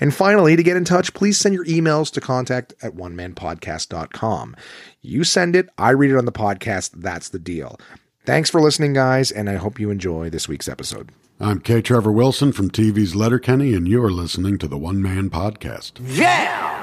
[0.00, 4.56] And finally, to get in touch, please send your emails to contact at onemanpodcast.com.
[5.02, 6.92] You send it, I read it on the podcast.
[6.96, 7.78] That's the deal.
[8.24, 11.10] Thanks for listening, guys, and I hope you enjoy this week's episode.
[11.40, 11.80] I'm K.
[11.80, 15.92] Trevor Wilson from TV's Letterkenny, and you're listening to the One Man Podcast.
[16.04, 16.79] Yeah!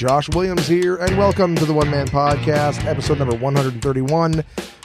[0.00, 4.42] Josh Williams here, and welcome to the One Man Podcast, episode number 131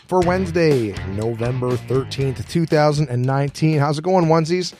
[0.09, 3.79] for Wednesday, November 13th, 2019.
[3.79, 4.73] How's it going, onesies?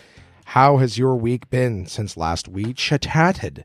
[0.43, 3.63] How has your week been since last we chatted?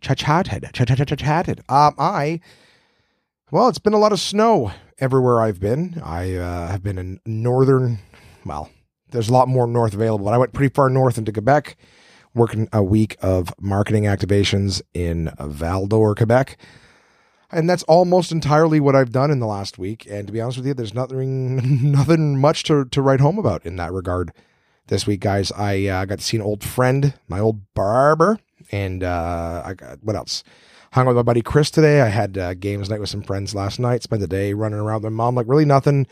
[0.00, 1.60] Chatted, chatted, chatted.
[1.68, 2.40] Um, I,
[3.52, 6.02] well, it's been a lot of snow everywhere I've been.
[6.04, 8.00] I uh, have been in northern,
[8.44, 8.68] well,
[9.12, 11.76] there's a lot more north available, but I went pretty far north into Quebec
[12.34, 16.56] working a week of marketing activations in Val-d'Or, Quebec.
[17.52, 20.06] And that's almost entirely what I've done in the last week.
[20.08, 23.66] And to be honest with you, there's nothing, nothing much to, to write home about
[23.66, 24.32] in that regard
[24.86, 25.50] this week, guys.
[25.52, 28.38] I uh, got to see an old friend, my old barber,
[28.70, 30.44] and uh, I got what else?
[30.92, 32.00] Hung with my buddy Chris today.
[32.00, 34.02] I had uh, games night with some friends last night.
[34.02, 35.36] Spent the day running around with my mom.
[35.36, 36.06] Like really nothing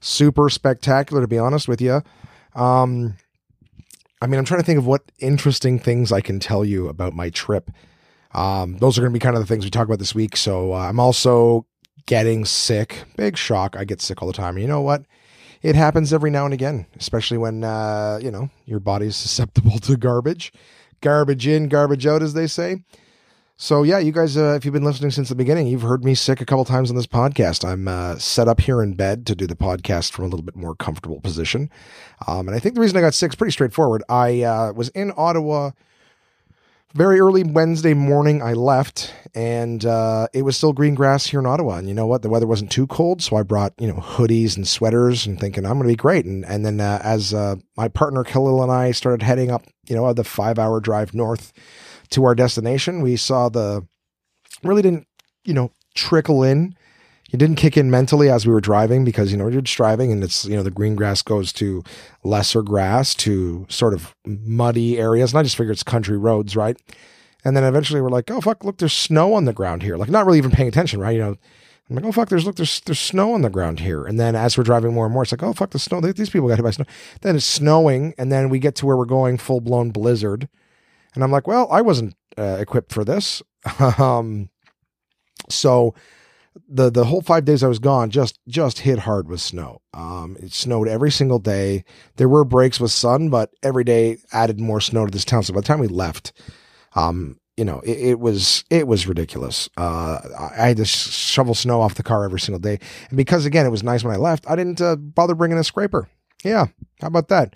[0.00, 2.02] super spectacular, to be honest with you.
[2.54, 3.16] Um,
[4.22, 7.12] I mean, I'm trying to think of what interesting things I can tell you about
[7.12, 7.72] my trip.
[8.32, 10.36] Um, those are going to be kind of the things we talk about this week.
[10.36, 11.66] So uh, I'm also
[12.06, 13.02] getting sick.
[13.16, 13.76] Big shock.
[13.76, 14.58] I get sick all the time.
[14.58, 15.02] You know what?
[15.60, 19.96] It happens every now and again, especially when, uh, you know, your body's susceptible to
[19.96, 20.52] garbage.
[21.00, 22.76] Garbage in, garbage out, as they say.
[23.56, 26.14] So yeah, you guys, uh, if you've been listening since the beginning, you've heard me
[26.14, 27.64] sick a couple times on this podcast.
[27.68, 30.56] I'm uh, set up here in bed to do the podcast from a little bit
[30.56, 31.70] more comfortable position,
[32.26, 34.02] um, and I think the reason I got sick is pretty straightforward.
[34.08, 35.70] I uh, was in Ottawa
[36.94, 38.42] very early Wednesday morning.
[38.42, 41.76] I left, and uh, it was still green grass here in Ottawa.
[41.76, 42.22] And you know what?
[42.22, 45.64] The weather wasn't too cold, so I brought you know hoodies and sweaters, and thinking
[45.66, 46.24] I'm going to be great.
[46.24, 49.94] And and then uh, as uh, my partner Khalil and I started heading up, you
[49.94, 51.52] know, the five hour drive north
[52.12, 53.86] to our destination, we saw the
[54.62, 55.06] really didn't,
[55.44, 56.76] you know, trickle in.
[57.32, 60.12] It didn't kick in mentally as we were driving because, you know, you're just driving
[60.12, 61.82] and it's, you know, the green grass goes to
[62.22, 65.32] lesser grass to sort of muddy areas.
[65.32, 66.76] And I just figured it's country roads, right?
[67.44, 69.96] And then eventually we're like, oh, fuck, look, there's snow on the ground here.
[69.96, 71.16] Like, not really even paying attention, right?
[71.16, 71.36] You know,
[71.88, 74.04] I'm like, oh, fuck, there's, look, there's, there's snow on the ground here.
[74.04, 76.00] And then as we're driving more and more, it's like, oh, fuck, the snow.
[76.00, 76.84] These people got hit by snow.
[77.22, 78.14] Then it's snowing.
[78.18, 80.48] And then we get to where we're going full blown blizzard.
[81.14, 83.42] And I'm like, well, I wasn't uh, equipped for this.
[83.98, 84.48] um,
[85.48, 85.94] so
[86.68, 89.80] the the whole five days I was gone just just hit hard with snow.
[89.94, 91.84] Um, it snowed every single day.
[92.16, 95.42] There were breaks with sun, but every day added more snow to this town.
[95.42, 96.32] So by the time we left,
[96.94, 99.68] um, you know, it, it was it was ridiculous.
[99.76, 100.18] Uh,
[100.58, 103.70] I had to shovel snow off the car every single day, and because again it
[103.70, 106.08] was nice when I left, I didn't uh, bother bringing a scraper.
[106.44, 106.66] Yeah,
[107.00, 107.54] how about that?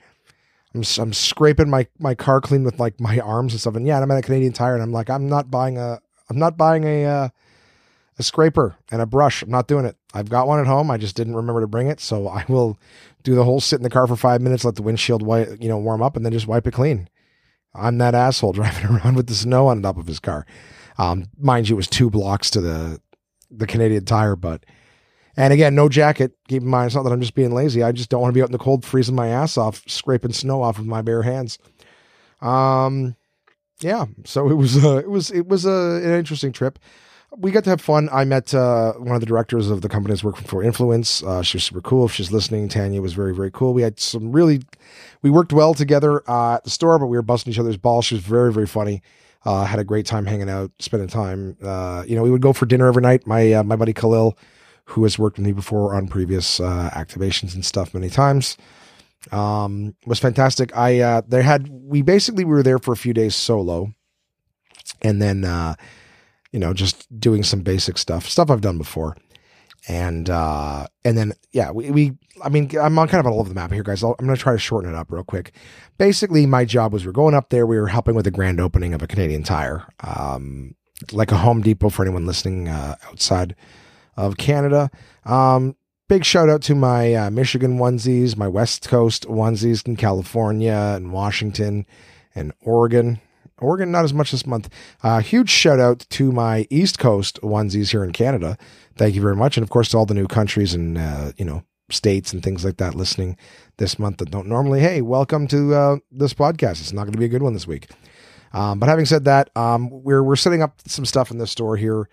[0.77, 3.77] I'm, I'm scraping my, my car clean with like my arms and stuff.
[3.77, 6.39] And yeah, I'm at a Canadian Tire, and I'm like, I'm not buying a, I'm
[6.39, 7.29] not buying a, uh,
[8.19, 9.43] a scraper and a brush.
[9.43, 9.97] I'm not doing it.
[10.15, 10.91] I've got one at home.
[10.91, 12.79] I just didn't remember to bring it, so I will
[13.23, 15.69] do the whole sit in the car for five minutes, let the windshield wipe, you
[15.69, 17.09] know, warm up, and then just wipe it clean.
[17.75, 20.47] I'm that asshole driving around with the snow on top of his car.
[20.99, 23.01] Um, mind you, it was two blocks to the
[23.51, 24.65] the Canadian Tire, but
[25.37, 26.33] and again, no jacket.
[26.49, 27.83] Keep in mind, it's not that I'm just being lazy.
[27.83, 30.33] I just don't want to be out in the cold, freezing my ass off, scraping
[30.33, 31.59] snow off with my bare hands.
[32.41, 33.17] Um,
[33.81, 34.07] yeah.
[34.25, 36.79] So it was, uh, it was, it was a, an interesting trip.
[37.37, 38.09] We got to have fun.
[38.13, 41.23] I met uh, one of the directors of the company's working for Influence.
[41.23, 42.07] Uh, she was super cool.
[42.07, 43.75] If she's listening, Tanya was very, very cool.
[43.75, 44.63] We had some really,
[45.21, 48.07] we worked well together uh, at the store, but we were busting each other's balls.
[48.07, 49.03] She was very, very funny.
[49.45, 51.57] Uh, had a great time hanging out, spending time.
[51.63, 53.27] Uh, you know, we would go for dinner every night.
[53.27, 54.37] My uh, my buddy Khalil
[54.87, 58.57] who has worked with me before on previous uh, activations and stuff many times.
[59.33, 60.77] Um, was fantastic.
[60.77, 63.93] I uh, they had we basically we were there for a few days solo,
[65.03, 65.75] and then uh,
[66.53, 69.17] you know just doing some basic stuff, stuff I've done before,
[69.89, 72.13] and uh, and then yeah we, we
[72.45, 74.05] I mean I'm on kind of all over the map here, guys.
[74.05, 75.53] i am to try to shorten it up real quick.
[75.99, 77.67] Basically, my job was we are going up there.
[77.67, 79.89] We were helping with the grand opening of a Canadian Tire.
[80.01, 80.77] Um,
[81.13, 83.55] like a Home Depot for anyone listening uh, outside
[84.17, 84.91] of Canada.
[85.25, 85.77] Um,
[86.09, 91.13] big shout out to my uh, Michigan onesies, my West Coast onesies in California and
[91.13, 91.87] Washington
[92.35, 93.21] and Oregon.
[93.59, 94.69] Oregon, not as much this month.
[95.03, 98.59] Uh, huge shout out to my East Coast onesies here in Canada.
[98.97, 99.57] Thank you very much.
[99.57, 102.65] And of course, to all the new countries and, uh, you know, states and things
[102.65, 103.37] like that listening
[103.79, 106.81] this month that don't normally, hey, welcome to uh, this podcast.
[106.81, 107.89] It's not going to be a good one this week.
[108.53, 111.77] Um, but having said that, um, we're we're setting up some stuff in the store
[111.77, 112.09] here.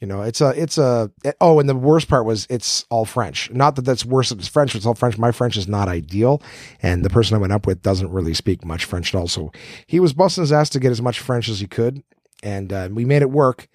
[0.00, 1.10] You know, it's a it's a
[1.40, 3.50] oh, and the worst part was it's all French.
[3.50, 4.76] Not that that's worse it's French.
[4.76, 5.18] It's all French.
[5.18, 6.40] My French is not ideal,
[6.80, 9.26] and the person I went up with doesn't really speak much French at all.
[9.26, 9.50] So
[9.88, 12.04] he was busting his ass to get as much French as he could,
[12.44, 13.66] and uh, we made it work.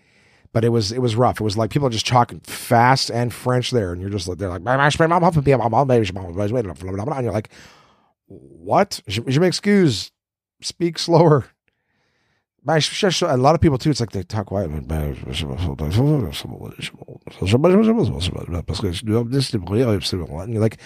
[0.54, 1.42] But it was it was rough.
[1.42, 4.38] It was like people are just talking fast and French there, and you're just like
[4.38, 4.62] they're like
[7.18, 7.50] and you're like,
[8.28, 9.02] what?
[9.08, 10.12] Je m'excuse.
[10.62, 11.48] Speak slower
[12.66, 13.90] a lot of people too.
[13.90, 14.52] It's like they talk.
[20.44, 20.78] And you're like,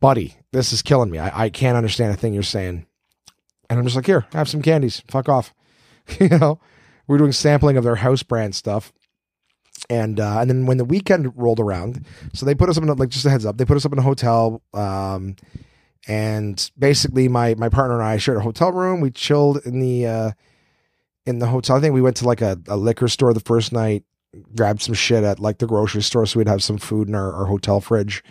[0.00, 1.18] buddy, this is killing me.
[1.18, 2.86] I, I can't understand a thing you're saying.
[3.68, 5.02] And I'm just like, here, have some candies.
[5.08, 5.54] Fuck off.
[6.20, 6.60] you know,
[7.06, 8.92] we're doing sampling of their house brand stuff.
[9.90, 12.88] And uh, and then when the weekend rolled around, so they put us up in
[12.88, 14.62] a, like just a heads up, they put us up in a hotel.
[14.72, 15.36] Um,
[16.06, 19.00] and basically, my my partner and I shared a hotel room.
[19.00, 20.30] We chilled in the uh,
[21.26, 21.76] in the hotel.
[21.76, 24.04] I think we went to like a, a liquor store the first night,
[24.56, 27.32] grabbed some shit at like the grocery store so we'd have some food in our,
[27.32, 28.22] our hotel fridge.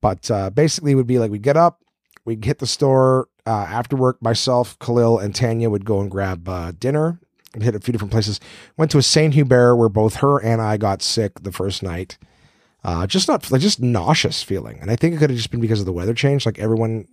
[0.00, 1.80] But uh, basically, it would be like we'd get up,
[2.24, 4.22] we'd hit the store uh, after work.
[4.22, 7.20] Myself, Khalil, and Tanya would go and grab uh, dinner.
[7.54, 8.40] and hit a few different places.
[8.76, 12.18] Went to a Saint Hubert where both her and I got sick the first night.
[12.82, 15.60] Uh, just not like just nauseous feeling, and I think it could have just been
[15.60, 16.44] because of the weather change.
[16.44, 17.08] Like everyone,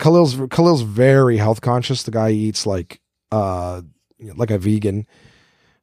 [0.00, 2.02] Khalil's Khalil's very health conscious.
[2.02, 3.00] The guy eats like
[3.32, 3.82] uh,
[4.36, 5.06] like a vegan.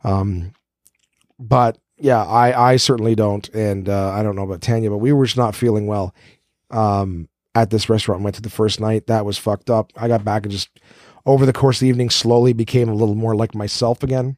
[0.04, 0.54] Um,
[1.38, 5.12] but yeah, I I certainly don't, and uh, I don't know about Tanya, but we
[5.12, 6.14] were just not feeling well.
[6.72, 9.08] Um, at this restaurant, went to the first night.
[9.08, 9.92] That was fucked up.
[9.98, 10.70] I got back and just
[11.26, 14.38] over the course of the evening, slowly became a little more like myself again.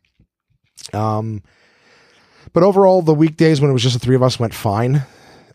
[0.94, 1.44] Um,
[2.54, 5.04] but overall, the weekdays when it was just the three of us went fine.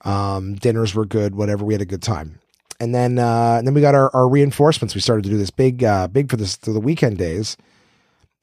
[0.04, 1.64] Um, dinners were good, whatever.
[1.64, 2.38] We had a good time
[2.80, 4.94] and then uh, and then we got our, our reinforcements.
[4.94, 7.56] We started to do this big uh, big for this for the weekend days.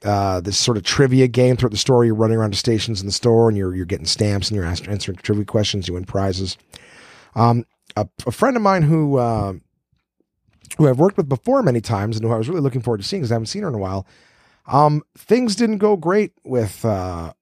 [0.03, 2.03] Uh, this sort of trivia game throughout the store.
[2.03, 4.65] You're running around to stations in the store, and you're you're getting stamps, and you're
[4.65, 5.88] answering trivia questions.
[5.88, 6.57] You win prizes.
[7.35, 7.65] Um,
[7.95, 9.53] a, a friend of mine who uh,
[10.77, 13.07] who I've worked with before many times, and who I was really looking forward to
[13.07, 14.06] seeing because I haven't seen her in a while.
[14.65, 17.33] Um, things didn't go great with uh,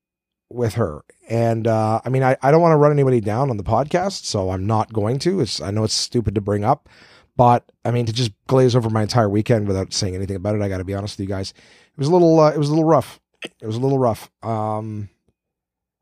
[0.50, 1.02] with her.
[1.32, 4.26] And uh, I mean, I, I don't want to run anybody down on the podcast,
[4.26, 5.40] so I'm not going to.
[5.40, 6.90] It's I know it's stupid to bring up,
[7.38, 10.62] but I mean to just glaze over my entire weekend without saying anything about it.
[10.62, 11.52] I got to be honest with you guys.
[11.52, 13.22] It was a little uh, it was a little rough.
[13.44, 14.30] It was a little rough.
[14.44, 15.08] Um,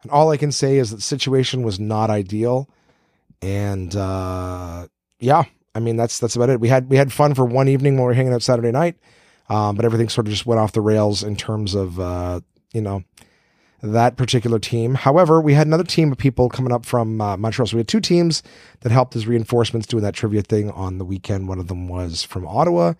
[0.01, 2.67] and all I can say is that the situation was not ideal.
[3.43, 4.87] And uh,
[5.19, 5.43] yeah,
[5.75, 6.59] I mean that's that's about it.
[6.59, 8.97] We had we had fun for one evening when we were hanging out Saturday night,
[9.47, 12.39] um, but everything sort of just went off the rails in terms of uh,
[12.73, 13.03] you know
[13.81, 14.95] that particular team.
[14.95, 17.67] However, we had another team of people coming up from uh, Montreal.
[17.67, 18.43] So we had two teams
[18.81, 21.47] that helped as reinforcements doing that trivia thing on the weekend.
[21.47, 22.93] One of them was from Ottawa,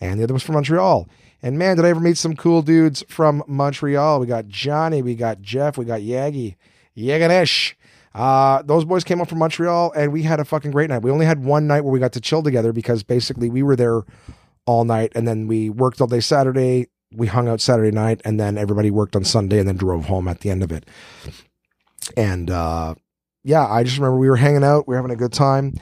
[0.00, 1.08] and the other was from Montreal.
[1.42, 4.20] And man, did I ever meet some cool dudes from Montreal.
[4.20, 6.56] We got Johnny, we got Jeff, we got Yagi,
[6.96, 7.74] Yaganesh.
[8.14, 11.02] Uh, those boys came up from Montreal, and we had a fucking great night.
[11.02, 13.76] We only had one night where we got to chill together because basically we were
[13.76, 14.02] there
[14.66, 18.38] all night, and then we worked all day Saturday, we hung out Saturday night and
[18.38, 20.86] then everybody worked on Sunday and then drove home at the end of it.
[22.16, 22.94] And uh,
[23.44, 25.74] yeah, I just remember we were hanging out, we were having a good time.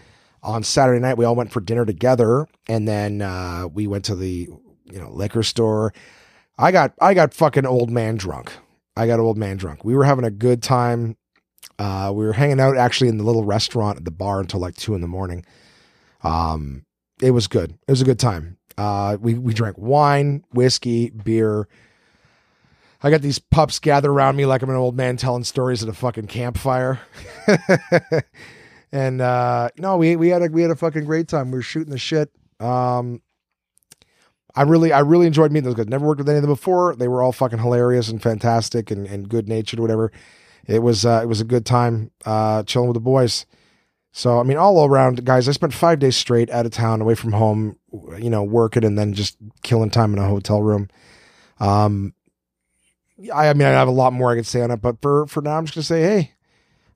[0.43, 4.15] On Saturday night, we all went for dinner together, and then uh, we went to
[4.15, 4.49] the
[4.85, 5.93] you know liquor store.
[6.57, 8.53] I got I got fucking old man drunk.
[8.97, 9.85] I got old man drunk.
[9.85, 11.17] We were having a good time.
[11.79, 14.77] Uh, we were hanging out actually in the little restaurant at the bar until like
[14.77, 15.45] two in the morning.
[16.23, 16.85] Um,
[17.21, 17.73] it was good.
[17.87, 18.58] It was a good time.
[18.79, 21.67] Uh, we we drank wine, whiskey, beer.
[23.03, 25.89] I got these pups gathered around me like I'm an old man telling stories at
[25.89, 27.01] a fucking campfire.
[28.93, 31.51] and uh, no, we we had a we had a fucking great time.
[31.51, 32.31] We were shooting the shit.
[32.61, 33.21] Um,
[34.55, 35.89] I really I really enjoyed meeting those guys.
[35.89, 36.95] Never worked with any of them before.
[36.95, 40.13] They were all fucking hilarious and fantastic and, and good natured, whatever.
[40.67, 43.45] It was uh, it was a good time uh, chilling with the boys.
[44.19, 47.15] So I mean, all around, guys, I spent five days straight out of town, away
[47.15, 47.77] from home,
[48.19, 50.89] you know, working and then just killing time in a hotel room.
[51.61, 52.15] Um,
[53.33, 55.29] I, I mean, I have a lot more I could say on it, but for
[55.29, 56.35] for now, I'm just gonna say, hey,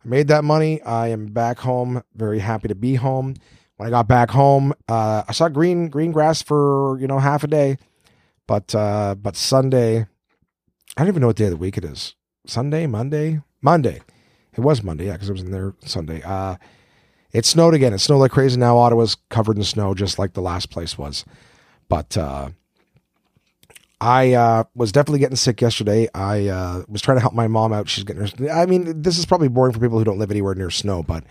[0.05, 0.83] I made that money.
[0.83, 2.03] I am back home.
[2.17, 3.37] Very happy to be home.
[3.77, 7.45] When I got back home, uh, I saw green green grass for you know half
[7.45, 7.77] a day,
[8.49, 9.99] but uh, but Sunday,
[10.97, 12.17] I don't even know what day of the week it is.
[12.49, 14.01] Sunday, Monday, Monday.
[14.55, 16.21] It was Monday, yeah, because it was in there Sunday.
[16.23, 16.57] Uh,
[17.33, 17.93] it snowed again.
[17.93, 18.59] It snowed like crazy.
[18.59, 21.25] Now Ottawa's covered in snow, just like the last place was.
[21.89, 22.51] But uh,
[24.01, 26.09] I uh, was definitely getting sick yesterday.
[26.15, 27.89] I uh, was trying to help my mom out.
[27.89, 28.51] She's getting her.
[28.51, 31.25] I mean, this is probably boring for people who don't live anywhere near snow, but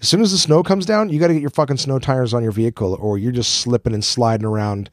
[0.00, 2.34] as soon as the snow comes down, you got to get your fucking snow tires
[2.34, 4.90] on your vehicle, or you're just slipping and sliding around.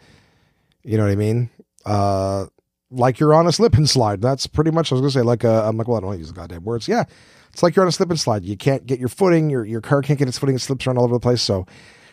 [0.83, 1.49] You know what I mean?
[1.85, 2.45] Uh,
[2.91, 4.21] like you're on a slip and slide.
[4.21, 4.91] That's pretty much.
[4.91, 6.35] I was gonna say like a, I'm like, well, I don't want to use the
[6.35, 6.87] goddamn words.
[6.87, 7.05] Yeah,
[7.55, 8.43] it's like you're on a slip and slide.
[8.43, 9.49] You can't get your footing.
[9.49, 10.57] Your your car can't get its footing.
[10.57, 11.41] It slips around all over the place.
[11.41, 11.65] So,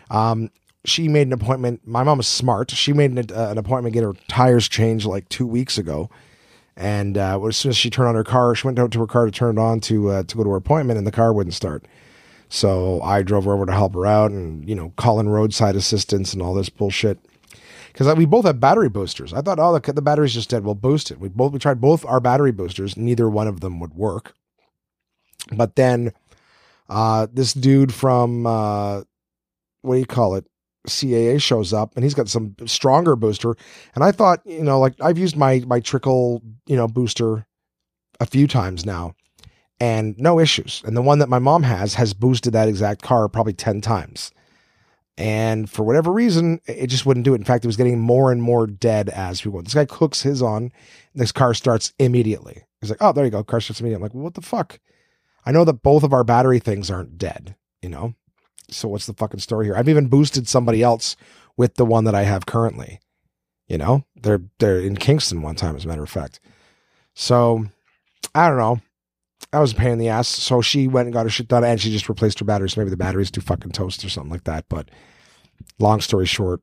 [0.08, 0.52] um,
[0.84, 1.80] she made an appointment.
[1.84, 2.70] My mom is smart.
[2.70, 6.10] She made an, uh, an appointment get her tires changed like two weeks ago.
[6.76, 9.06] And uh, as soon as she turned on her car, she went out to her
[9.08, 11.32] car to turn it on to uh, to go to her appointment, and the car
[11.32, 11.86] wouldn't start.
[12.48, 16.32] So I drove her over to help her out, and you know, calling roadside assistance
[16.32, 17.18] and all this bullshit.
[17.92, 19.34] Because we both have battery boosters.
[19.34, 20.64] I thought, oh, the, the battery's just dead.
[20.64, 21.18] We'll boost it.
[21.18, 22.96] We both we tried both our battery boosters.
[22.96, 24.36] Neither one of them would work.
[25.50, 26.12] But then
[26.88, 29.02] uh, this dude from uh,
[29.82, 30.46] what do you call it?
[30.88, 33.54] CAA shows up and he's got some stronger booster.
[33.94, 37.46] And I thought, you know, like I've used my my trickle, you know, booster
[38.18, 39.14] a few times now
[39.78, 40.82] and no issues.
[40.84, 44.32] And the one that my mom has has boosted that exact car probably 10 times.
[45.18, 47.38] And for whatever reason, it just wouldn't do it.
[47.38, 49.66] In fact, it was getting more and more dead as we went.
[49.66, 50.72] This guy cooks his on,
[51.14, 52.62] this car starts immediately.
[52.80, 53.44] He's like, oh, there you go.
[53.44, 53.96] Car starts immediately.
[53.96, 54.80] I'm like, well, what the fuck?
[55.44, 58.14] I know that both of our battery things aren't dead, you know?
[58.70, 59.76] So what's the fucking story here?
[59.76, 61.16] I've even boosted somebody else
[61.56, 63.00] with the one that I have currently.
[63.68, 66.40] You know, they're they're in Kingston one time, as a matter of fact.
[67.14, 67.66] So
[68.34, 68.80] I don't know.
[69.52, 70.28] I was a pain in the ass.
[70.28, 72.76] So she went and got her shit done, and she just replaced her batteries.
[72.76, 74.66] Maybe the battery's too fucking toast or something like that.
[74.68, 74.90] But
[75.78, 76.60] long story short,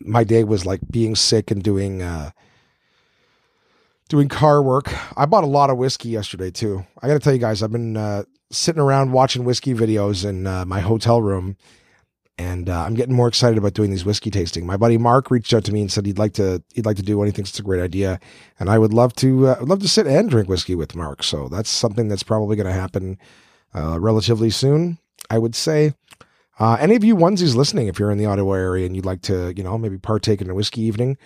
[0.00, 2.30] my day was like being sick and doing uh
[4.12, 4.92] doing car work.
[5.16, 6.84] I bought a lot of whiskey yesterday too.
[7.00, 10.46] I got to tell you guys, I've been uh, sitting around watching whiskey videos in
[10.46, 11.56] uh, my hotel room,
[12.36, 14.66] and uh, I'm getting more excited about doing these whiskey tasting.
[14.66, 17.02] My buddy Mark reached out to me and said he'd like to he'd like to
[17.02, 17.26] do one.
[17.26, 18.20] He thinks it's a great idea,
[18.60, 21.22] and I would love to uh, love to sit and drink whiskey with Mark.
[21.22, 23.16] So that's something that's probably going to happen
[23.74, 24.98] uh, relatively soon.
[25.30, 25.94] I would say.
[26.58, 29.22] Uh, any of you onesies listening, if you're in the Ottawa area and you'd like
[29.22, 31.16] to, you know, maybe partake in a whiskey evening,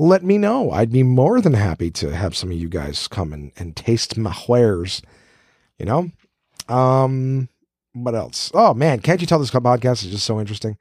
[0.00, 0.70] let me know.
[0.70, 4.16] I'd be more than happy to have some of you guys come and, and taste
[4.16, 5.02] my wares.
[5.78, 6.10] You know,
[6.74, 7.50] um,
[7.92, 8.50] what else?
[8.54, 10.78] Oh man, can't you tell this podcast is just so interesting?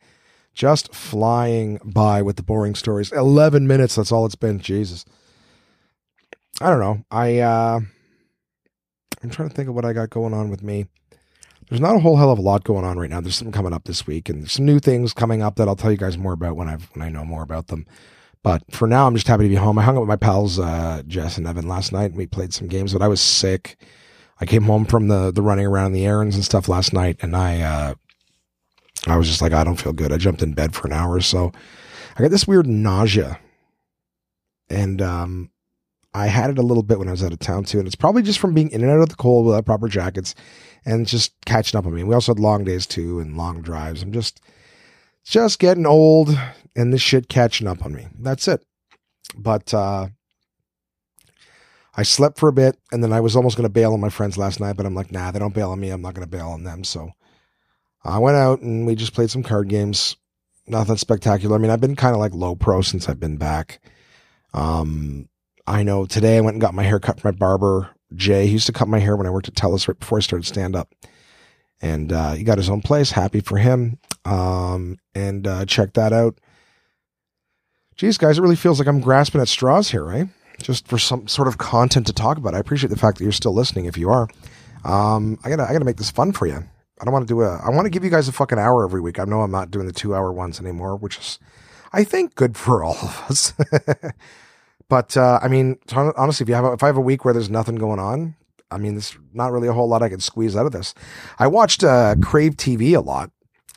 [0.54, 3.12] Just flying by with the boring stories.
[3.12, 3.96] Eleven minutes.
[3.96, 4.60] That's all it's been.
[4.60, 5.04] Jesus.
[6.62, 7.04] I don't know.
[7.12, 7.82] I uh,
[9.22, 10.86] I'm trying to think of what I got going on with me.
[11.70, 13.20] There's not a whole hell of a lot going on right now.
[13.20, 15.76] There's something coming up this week, and there's some new things coming up that I'll
[15.76, 17.86] tell you guys more about when I when I know more about them.
[18.44, 19.78] But for now, I'm just happy to be home.
[19.78, 22.54] I hung out with my pals uh, Jess and Evan last night, and we played
[22.54, 22.94] some games.
[22.94, 23.78] But I was sick.
[24.40, 27.36] I came home from the the running around the errands and stuff last night, and
[27.36, 27.94] I uh,
[29.08, 30.14] I was just like, I don't feel good.
[30.14, 31.52] I jumped in bed for an hour or so.
[32.18, 33.40] I got this weird nausea,
[34.70, 35.52] and um,
[36.14, 37.96] I had it a little bit when I was out of town too, and it's
[37.96, 40.34] probably just from being in and out of the cold without proper jackets,
[40.86, 42.04] and just catching up on me.
[42.04, 44.02] We also had long days too and long drives.
[44.02, 44.42] I'm just
[45.30, 46.30] just getting old,
[46.76, 48.08] and this shit catching up on me.
[48.20, 48.66] That's it.
[49.36, 50.08] But uh,
[51.96, 54.10] I slept for a bit, and then I was almost going to bail on my
[54.10, 55.90] friends last night, but I'm like, nah, they don't bail on me.
[55.90, 56.84] I'm not going to bail on them.
[56.84, 57.12] So
[58.04, 60.16] I went out and we just played some card games.
[60.68, 61.56] Nothing spectacular.
[61.56, 63.82] I mean, I've been kind of like low pro since I've been back.
[64.54, 65.28] Um,
[65.68, 68.48] I know today I went and got my hair cut from my barber, Jay.
[68.48, 70.46] He used to cut my hair when I worked at TELUS right before I started
[70.46, 70.94] stand up.
[71.82, 73.12] And uh, he got his own place.
[73.12, 74.00] Happy for him.
[74.26, 76.40] Um, and uh, check that out.
[77.96, 80.28] Geez, guys, it really feels like I'm grasping at straws here, right?
[80.62, 82.54] Just for some sort of content to talk about.
[82.54, 83.86] I appreciate the fact that you're still listening.
[83.86, 84.28] If you are,
[84.86, 86.64] um, I gotta I gotta make this fun for you.
[87.02, 87.58] I don't want to do a.
[87.58, 89.20] I want to give you guys a fucking hour every week.
[89.20, 91.40] I know I'm not doing the two hour ones anymore, which is,
[91.94, 93.54] I think, good for all of us.
[94.90, 97.34] but uh, I mean, honestly, if you have a, if I have a week where
[97.34, 98.36] there's nothing going on,
[98.72, 100.94] I mean, there's not really a whole lot I can squeeze out of this.
[101.40, 103.32] I watched uh, Crave TV a lot.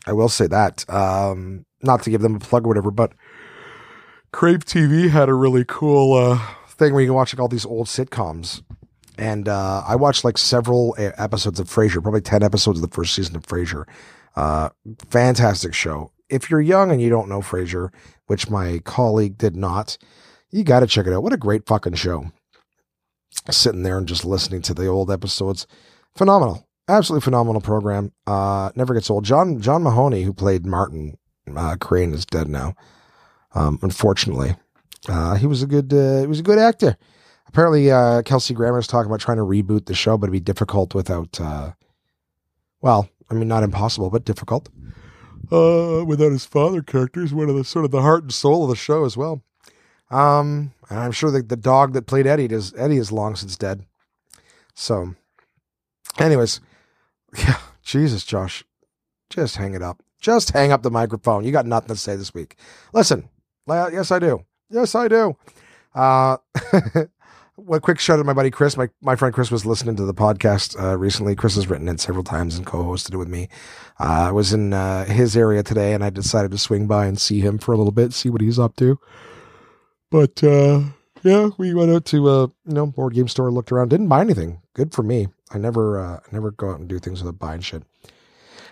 [0.06, 0.88] I will say that.
[0.90, 3.12] Um, not to give them a plug or whatever, but
[4.32, 7.66] Crave TV had a really cool uh, thing where you can watch like all these
[7.66, 8.62] old sitcoms.
[9.18, 13.14] And uh, I watched like several episodes of Frasier, probably 10 episodes of the first
[13.14, 13.84] season of Frasier.
[14.34, 14.70] Uh,
[15.10, 16.12] fantastic show.
[16.28, 17.90] If you're young and you don't know Frasier,
[18.26, 19.98] which my colleague did not,
[20.50, 21.22] you got to check it out.
[21.22, 22.32] What a great fucking show.
[23.50, 25.66] Sitting there and just listening to the old episodes.
[26.14, 26.66] Phenomenal.
[26.88, 28.12] Absolutely phenomenal program.
[28.26, 29.24] Uh, never gets old.
[29.24, 31.16] John John Mahoney, who played Martin
[31.56, 32.74] uh, Crane, is dead now.
[33.54, 34.56] Um, unfortunately,
[35.08, 36.96] uh, he was a good uh, he was a good actor.
[37.46, 40.94] apparently uh, Kelsey is talking about trying to reboot the show, but it'd be difficult
[40.94, 41.72] without, uh,
[42.80, 44.68] well, I mean, not impossible, but difficult.
[45.50, 48.64] Uh, without his father character, he's one of the sort of the heart and soul
[48.64, 49.42] of the show as well.
[50.12, 53.56] Um, and I'm sure that the dog that played Eddie does Eddie is long since
[53.56, 53.86] dead.
[54.74, 55.14] So,
[56.18, 56.60] anyways,
[57.38, 58.64] yeah, Jesus, Josh,
[59.30, 60.02] just hang it up.
[60.20, 61.44] Just hang up the microphone.
[61.44, 62.56] You got nothing to say this week.
[62.92, 63.28] Listen,
[63.66, 64.44] yes, I do.
[64.70, 65.36] Yes, I do.
[65.94, 66.36] Uh,
[67.72, 68.76] a quick shout out to my buddy Chris.
[68.76, 71.34] My my friend Chris was listening to the podcast uh, recently.
[71.34, 73.48] Chris has written it several times and co-hosted it with me.
[73.98, 77.18] Uh, I was in uh, his area today, and I decided to swing by and
[77.18, 78.98] see him for a little bit, see what he's up to.
[80.12, 80.82] But uh,
[81.24, 84.08] yeah, we went out to a uh, you know board game store, looked around, didn't
[84.08, 84.62] buy anything.
[84.74, 85.28] Good for me.
[85.50, 87.82] I never uh, never go out and do things without buying shit.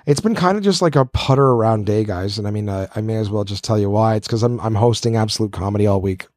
[0.06, 2.38] It's been kind of just like a putter around day, guys.
[2.38, 4.14] And I mean, uh, I may as well just tell you why.
[4.14, 6.28] It's because I'm I'm hosting Absolute Comedy all week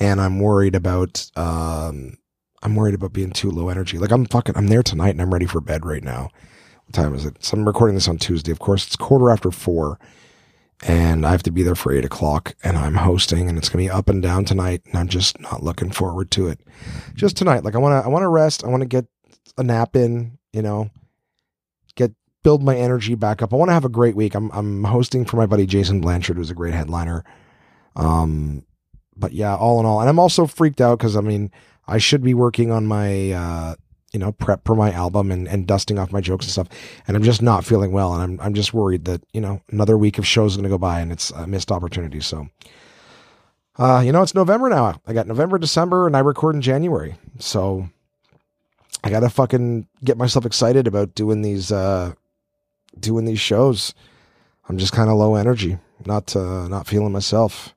[0.00, 2.16] and I'm worried about um,
[2.62, 3.98] I'm worried about being too low energy.
[3.98, 6.30] Like I'm fucking I'm there tonight and I'm ready for bed right now.
[6.86, 7.36] What time is it?
[7.44, 8.50] So I'm recording this on Tuesday.
[8.50, 10.00] Of course, it's quarter after four,
[10.82, 12.54] and I have to be there for eight o'clock.
[12.62, 14.82] And I'm hosting, and it's gonna be up and down tonight.
[14.86, 16.60] And I'm just not looking forward to it.
[17.14, 18.64] Just tonight, like I want to I want to rest.
[18.64, 19.06] I want to get
[19.58, 20.38] a nap in.
[20.52, 20.90] You know,
[21.94, 23.52] get build my energy back up.
[23.52, 24.34] I want to have a great week.
[24.34, 27.24] I'm I'm hosting for my buddy Jason Blanchard, who's a great headliner.
[27.96, 28.64] Um,
[29.16, 31.50] but yeah, all in all, and I'm also freaked out because I mean,
[31.86, 33.74] I should be working on my, uh,
[34.12, 36.68] you know, prep for my album and, and dusting off my jokes and stuff.
[37.06, 38.12] And I'm just not feeling well.
[38.14, 40.78] And I'm, I'm just worried that, you know, another week of shows going to go
[40.78, 42.20] by and it's a missed opportunity.
[42.20, 42.48] So,
[43.78, 45.00] uh, you know, it's November now.
[45.06, 47.16] I got November, December, and I record in January.
[47.38, 47.88] So
[49.04, 52.14] I got to fucking get myself excited about doing these, uh,
[52.98, 53.94] doing these shows.
[54.68, 57.74] I'm just kind of low energy, not, uh, not feeling myself.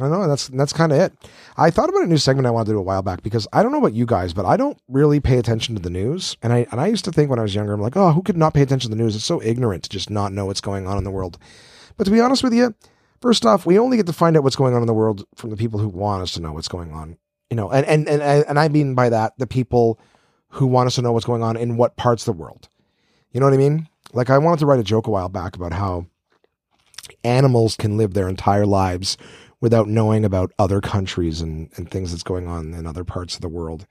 [0.00, 1.12] I know that's that's kind of it.
[1.56, 3.62] I thought about a new segment I wanted to do a while back because I
[3.62, 6.36] don't know about you guys, but I don't really pay attention to the news.
[6.42, 8.22] And I and I used to think when I was younger, I'm like, oh, who
[8.22, 9.14] could not pay attention to the news?
[9.14, 11.38] It's so ignorant to just not know what's going on in the world.
[11.96, 12.74] But to be honest with you,
[13.22, 15.50] first off, we only get to find out what's going on in the world from
[15.50, 17.16] the people who want us to know what's going on.
[17.50, 20.00] You know, and and and and I mean by that the people
[20.48, 22.68] who want us to know what's going on in what parts of the world.
[23.30, 23.88] You know what I mean?
[24.12, 26.06] Like I wanted to write a joke a while back about how
[27.22, 29.16] animals can live their entire lives
[29.64, 33.40] without knowing about other countries and, and things that's going on in other parts of
[33.40, 33.86] the world.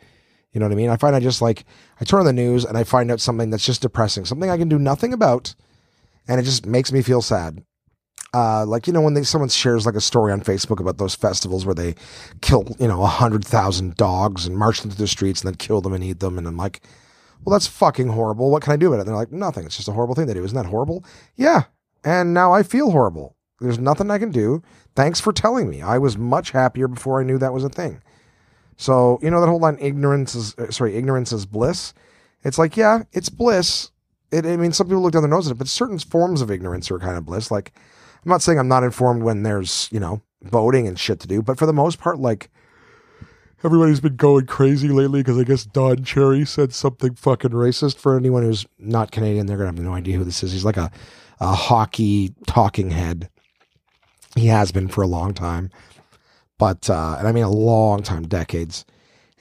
[0.52, 0.92] You know what I mean?
[0.92, 1.66] I find I just like,
[2.00, 4.58] I turn on the news and I find out something that's just depressing, something I
[4.58, 5.56] can do nothing about,
[6.28, 7.64] and it just makes me feel sad.
[8.36, 11.16] Uh, like, you know, when they, someone shares like a story on Facebook about those
[11.16, 11.96] festivals where they
[12.42, 15.58] kill, you know, a hundred thousand dogs and march them through the streets and then
[15.58, 16.38] kill them and eat them.
[16.38, 16.82] And I'm like,
[17.44, 18.52] well, that's fucking horrible.
[18.52, 19.00] What can I do about it?
[19.02, 19.66] And they're like, nothing.
[19.66, 20.44] It's just a horrible thing they do.
[20.44, 21.04] Isn't that horrible?
[21.36, 21.64] Yeah.
[22.04, 23.36] And now I feel horrible.
[23.64, 24.62] There's nothing I can do.
[24.96, 25.82] Thanks for telling me.
[25.82, 28.02] I was much happier before I knew that was a thing.
[28.78, 31.94] So, you know that whole line ignorance is uh, sorry, ignorance is bliss.
[32.44, 33.92] It's like, yeah, it's bliss.
[34.32, 36.52] It, I mean, some people look down their nose at it, but certain forms of
[36.52, 37.52] ignorance are kind of bliss.
[37.52, 37.72] Like,
[38.24, 41.42] I'm not saying I'm not informed when there's, you know, voting and shit to do,
[41.42, 42.50] but for the most part, like,
[43.64, 47.98] everybody's been going crazy lately because I guess Don Cherry said something fucking racist.
[47.98, 50.52] For anyone who's not Canadian, they're gonna have no idea who this is.
[50.52, 50.92] He's like a,
[51.40, 53.30] a hockey talking head
[54.36, 55.70] he has been for a long time.
[56.58, 58.86] But, uh, and I mean a long time, decades.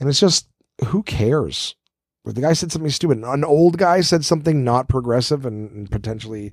[0.00, 0.48] And it's just,
[0.87, 1.76] who cares?
[2.24, 3.18] the guy said something stupid.
[3.24, 6.52] An old guy said something not progressive and, and potentially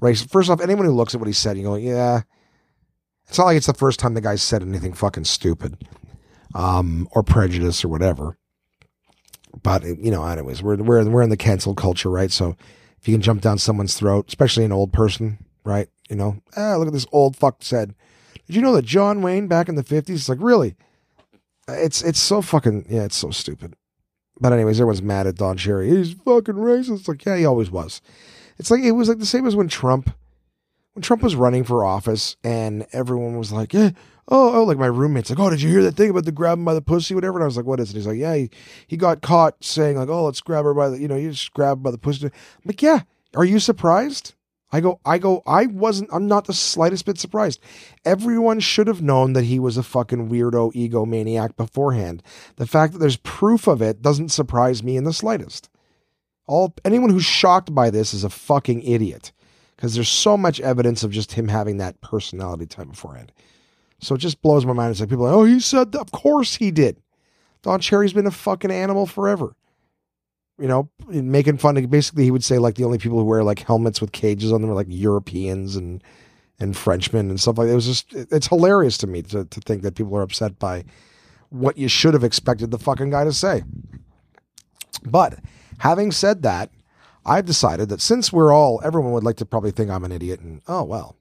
[0.00, 0.30] racist.
[0.30, 2.22] First off, anyone who looks at what he said, you go, yeah,
[3.26, 5.76] it's not like it's the first time the guy said anything fucking stupid
[6.54, 8.38] um, or prejudice or whatever.
[9.62, 12.30] But you know, anyways, we're we're we're in the cancel culture, right?
[12.30, 12.56] So
[13.00, 15.88] if you can jump down someone's throat, especially an old person, right?
[16.08, 17.94] You know, ah, look at this old fuck said.
[18.46, 20.08] Did you know that John Wayne back in the 50s?
[20.08, 20.74] It's like, really?
[21.68, 23.76] It's it's so fucking, yeah, it's so stupid.
[24.40, 25.90] But anyways, everyone's mad at Don Cherry.
[25.90, 27.08] He's fucking racist.
[27.08, 28.00] Like, yeah, he always was.
[28.58, 30.10] It's like, it was like the same as when Trump,
[30.94, 33.90] when Trump was running for office and everyone was like, yeah,
[34.28, 36.58] oh, oh, like my roommate's like, oh, did you hear that thing about the grab
[36.58, 37.38] him by the pussy, whatever?
[37.38, 37.96] And I was like, what is it?
[37.96, 38.50] He's like, yeah, he,
[38.86, 41.52] he got caught saying like, oh, let's grab her by the, you know, you just
[41.52, 42.26] grab by the pussy.
[42.26, 42.32] I'm
[42.64, 43.00] like, yeah,
[43.34, 44.34] are you surprised?
[44.70, 47.60] I go, I go, I wasn't, I'm not the slightest bit surprised.
[48.04, 52.22] Everyone should have known that he was a fucking weirdo egomaniac beforehand.
[52.56, 55.70] The fact that there's proof of it doesn't surprise me in the slightest.
[56.46, 59.32] All anyone who's shocked by this is a fucking idiot
[59.76, 63.32] because there's so much evidence of just him having that personality type beforehand.
[64.00, 64.90] So it just blows my mind.
[64.90, 66.00] It's like people are like, oh, he said that.
[66.00, 67.00] Of course he did.
[67.62, 69.56] Don Cherry's been a fucking animal forever
[70.58, 73.44] you know, making fun of basically he would say like the only people who wear
[73.44, 76.02] like helmets with cages on them are like Europeans and
[76.60, 77.72] and Frenchmen and stuff like that.
[77.72, 80.84] It was just it's hilarious to me to, to think that people are upset by
[81.50, 83.62] what you should have expected the fucking guy to say.
[85.04, 85.38] But
[85.78, 86.70] having said that,
[87.24, 90.40] I've decided that since we're all, everyone would like to probably think I'm an idiot,
[90.40, 91.16] and oh well,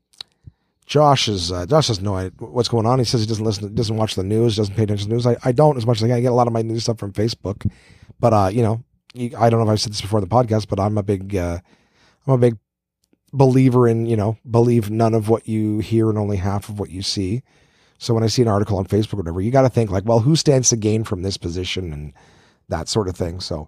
[0.85, 2.97] Josh is uh, Josh has no idea what's going on.
[2.97, 5.27] He says he doesn't listen, doesn't watch the news, doesn't pay attention to the news.
[5.27, 6.15] I, I don't as much as I.
[6.15, 7.69] I get a lot of my news stuff from Facebook,
[8.19, 8.83] but uh, you know,
[9.17, 11.35] I don't know if I've said this before in the podcast, but I'm a big,
[11.35, 11.59] uh,
[12.25, 12.57] I'm a big
[13.33, 16.89] believer in you know believe none of what you hear and only half of what
[16.89, 17.43] you see.
[17.99, 20.05] So when I see an article on Facebook or whatever, you got to think like,
[20.05, 22.13] well, who stands to gain from this position and
[22.69, 23.39] that sort of thing.
[23.39, 23.67] So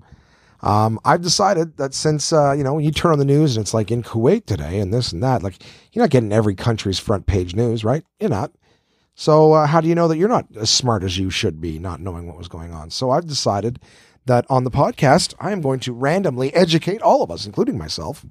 [0.61, 3.63] um, I've decided that since uh, you know when you turn on the news and
[3.63, 5.55] it's like in Kuwait today and this and that, like
[5.91, 8.03] you're not getting every country's front page news, right?
[8.19, 8.51] You're not.
[9.19, 11.77] So uh, how do you know that you're not as smart as you should be,
[11.77, 12.89] not knowing what was going on?
[12.89, 13.77] So I've decided
[14.27, 18.25] that on the podcast I am going to randomly educate all of us, including myself,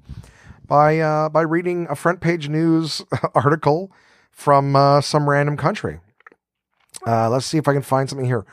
[0.65, 3.03] by uh, by reading a front page news
[3.35, 3.91] article
[4.31, 5.99] from uh, some random country.
[7.05, 8.43] Uh, let's see if I can find something here.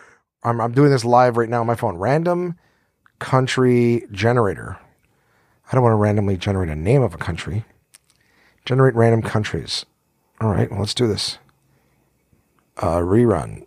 [0.44, 1.96] I'm, I'm doing this live right now on my phone.
[1.96, 2.58] Random
[3.18, 4.76] country generator.
[5.72, 7.64] I don't want to randomly generate a name of a country.
[8.66, 9.86] Generate random countries.
[10.38, 11.38] All right, well, let's do this.
[12.76, 13.66] Uh, rerun.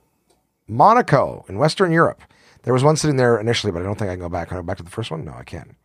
[0.68, 2.22] Monaco in Western Europe.
[2.64, 4.50] There was one sitting there initially, but I don't think I can go back.
[4.50, 5.26] Can I go back to the first one?
[5.26, 5.76] No, I can't.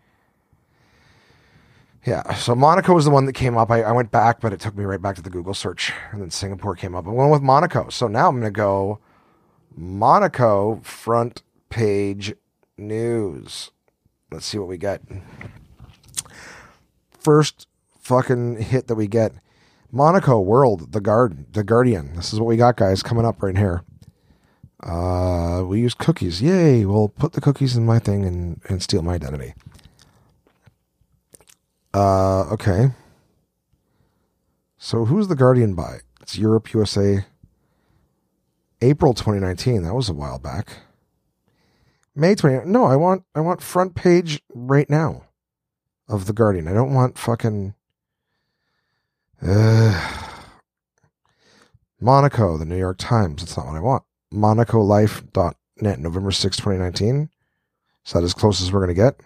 [2.04, 3.70] Yeah, so Monaco was the one that came up.
[3.70, 5.90] I, I went back, but it took me right back to the Google search.
[6.12, 7.06] And then Singapore came up.
[7.06, 7.88] I went with Monaco.
[7.88, 8.98] So now I'm going to go
[9.74, 12.34] Monaco front page
[12.76, 13.70] news.
[14.30, 15.00] Let's see what we get.
[17.18, 17.68] First
[18.00, 19.32] fucking hit that we get.
[19.94, 22.14] Monaco World, the guard, the Guardian.
[22.16, 23.84] This is what we got, guys, coming up right here.
[24.82, 26.42] Uh, we use cookies.
[26.42, 26.84] Yay!
[26.84, 29.54] We'll put the cookies in my thing and, and steal my identity.
[31.94, 32.90] Uh, okay.
[34.76, 36.00] So who's the Guardian by?
[36.20, 37.24] It's Europe, USA.
[38.82, 39.84] April 2019.
[39.84, 40.78] That was a while back.
[42.16, 42.68] May 20.
[42.68, 45.22] No, I want I want front page right now
[46.08, 46.66] of the Guardian.
[46.66, 47.74] I don't want fucking
[49.44, 50.24] uh,
[52.00, 53.42] Monaco, the New York Times.
[53.42, 54.02] That's not what I want.
[54.32, 57.30] MonacoLife.net, November 6, 2019.
[58.06, 59.20] Is that as close as we're going to get?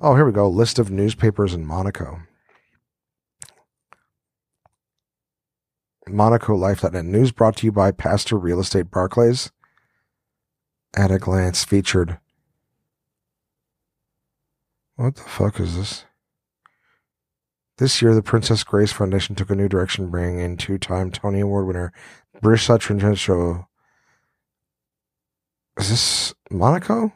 [0.00, 0.48] Oh, here we go.
[0.48, 2.20] List of newspapers in Monaco.
[6.08, 7.04] MonacoLife.net.
[7.04, 9.50] News brought to you by Pastor Real Estate Barclays
[10.94, 12.18] at a glance featured.
[14.96, 16.04] What the fuck is this?
[17.82, 21.66] This year, the Princess Grace Foundation took a new direction, bringing in two-time Tony Award
[21.66, 21.92] winner
[22.40, 23.66] Brisa Trinchero.
[25.76, 27.12] Is this Monaco?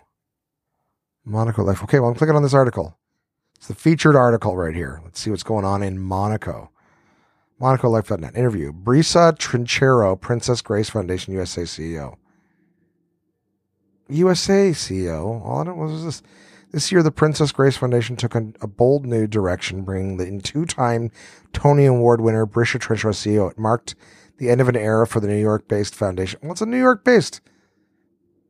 [1.25, 1.85] Monaco Life.
[1.85, 2.99] Okay, well, I'm clicking on this article.
[3.55, 5.01] It's the featured article right here.
[5.05, 6.73] Let's see what's going on in Monaco.
[7.61, 8.35] MonacoLife.net.
[8.35, 8.73] Interview.
[8.73, 12.17] Brisa Trinchero, Princess Grace Foundation USA CEO.
[14.09, 15.45] USA CEO.
[15.47, 16.23] All I know was this.
[16.73, 21.11] This year, the Princess Grace Foundation took a, a bold new direction, bringing the two-time
[21.53, 23.51] Tony Award winner Brisa Trinchero CEO.
[23.51, 23.95] It marked
[24.39, 26.41] the end of an era for the New York-based foundation.
[26.43, 27.41] What's a New York-based?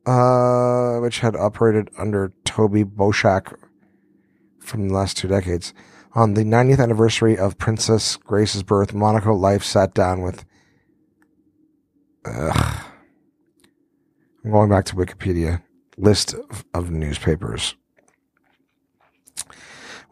[0.05, 3.57] Uh, which had operated under Toby Boshak
[4.59, 5.73] from the last two decades.
[6.13, 10.45] On the 90th anniversary of Princess Grace's birth, Monaco Life sat down with.
[12.25, 12.85] Ugh.
[14.43, 15.61] I'm going back to Wikipedia.
[15.97, 16.35] List
[16.73, 17.75] of newspapers.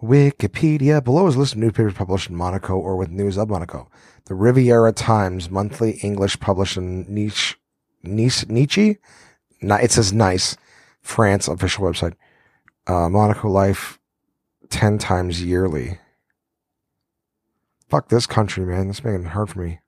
[0.02, 1.04] Wikipedia.
[1.04, 3.90] Below is a list of newspapers published in Monaco or with news of Monaco.
[4.26, 7.56] The Riviera Times, monthly English published in Nice,
[8.04, 8.98] Nice, Nietzsche?
[9.62, 10.58] It says nice.
[11.02, 12.14] France official website.
[12.88, 14.00] Uh, Monaco Life,
[14.70, 16.00] 10 times yearly.
[17.90, 18.90] Fuck this country, man.
[18.90, 19.80] It's making it hard for me.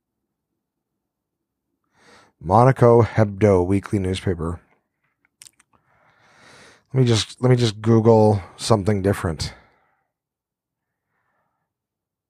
[2.40, 4.62] Monaco Hebdo weekly newspaper.
[6.94, 9.54] Let me just let me just Google something different.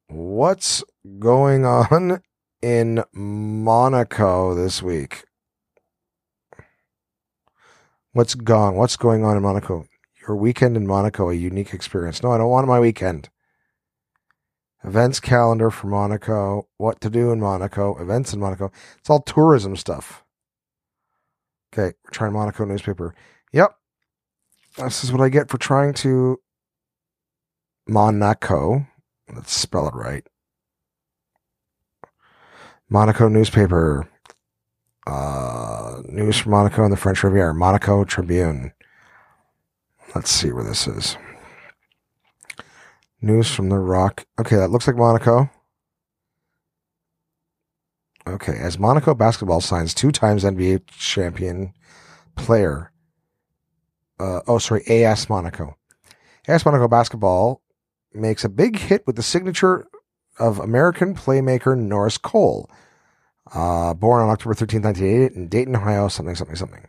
[0.10, 0.86] What's
[1.20, 2.22] going on
[2.62, 5.26] in Monaco this week?
[8.14, 8.76] What's gone?
[8.76, 9.86] What's going on in Monaco?
[10.26, 12.24] Your weekend in Monaco, a unique experience.
[12.24, 13.30] No, I don't want my weekend.
[14.82, 16.70] Events calendar for Monaco.
[16.78, 17.98] What to do in Monaco.
[18.02, 18.72] Events in Monaco.
[19.00, 20.24] It's all tourism stuff.
[21.74, 23.14] Okay, we're trying Monaco newspaper.
[23.52, 23.76] Yep.
[24.78, 26.40] This is what I get for trying to
[27.90, 28.88] Monaco.
[29.34, 30.26] Let's spell it right.
[32.90, 34.10] Monaco newspaper.
[35.06, 37.54] Uh, news from Monaco and the French Riviera.
[37.54, 38.74] Monaco Tribune.
[40.16, 41.18] Let's see where this is.
[43.22, 44.26] News from the Rock.
[44.40, 45.50] Okay, that looks like Monaco.
[48.26, 51.74] Okay, as Monaco basketball signs two times NBA champion
[52.36, 52.92] player.
[54.20, 55.78] Uh, oh, sorry, AS Monaco.
[56.48, 57.62] AS Monaco basketball
[58.18, 59.88] makes a big hit with the signature
[60.40, 62.70] of American playmaker Norris Cole,
[63.54, 66.88] uh, born on October 13, 1988 in Dayton, Ohio, something, something, something.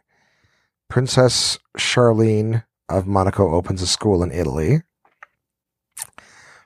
[0.88, 4.82] Princess Charlene of Monaco opens a school in Italy.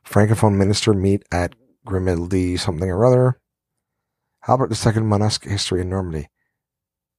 [0.07, 3.40] Francophone minister meet at Grimaldi something or other.
[4.46, 6.29] Albert II Monesque history in Normandy.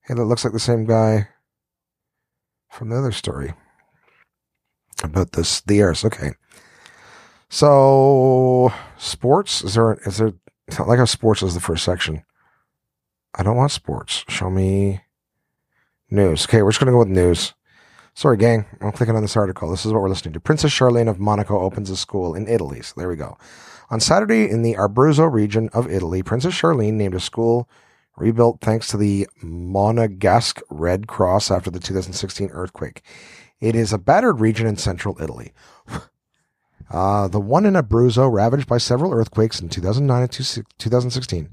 [0.01, 1.29] Hey, that looks like the same guy
[2.69, 3.53] from the other story
[5.03, 6.03] about this the heirs.
[6.03, 6.34] Okay.
[7.53, 10.33] So sports is there is there
[10.67, 12.23] it's not like how sports is the first section.
[13.35, 14.25] I don't want sports.
[14.27, 15.01] Show me
[16.09, 16.45] news.
[16.45, 17.53] Okay, we're just gonna go with news.
[18.15, 18.65] Sorry, gang.
[18.81, 19.69] I'm clicking on this article.
[19.69, 20.39] This is what we're listening to.
[20.39, 22.81] Princess Charlene of Monaco opens a school in Italy.
[22.81, 23.37] So there we go.
[23.91, 27.69] On Saturday in the Abruzzo region of Italy, Princess Charlene named a school
[28.17, 33.03] rebuilt thanks to the Monegasque Red Cross after the 2016 earthquake.
[33.61, 35.53] It is a battered region in central Italy.
[36.89, 41.49] Uh, the one in Abruzzo, ravaged by several earthquakes in 2009 and 2016.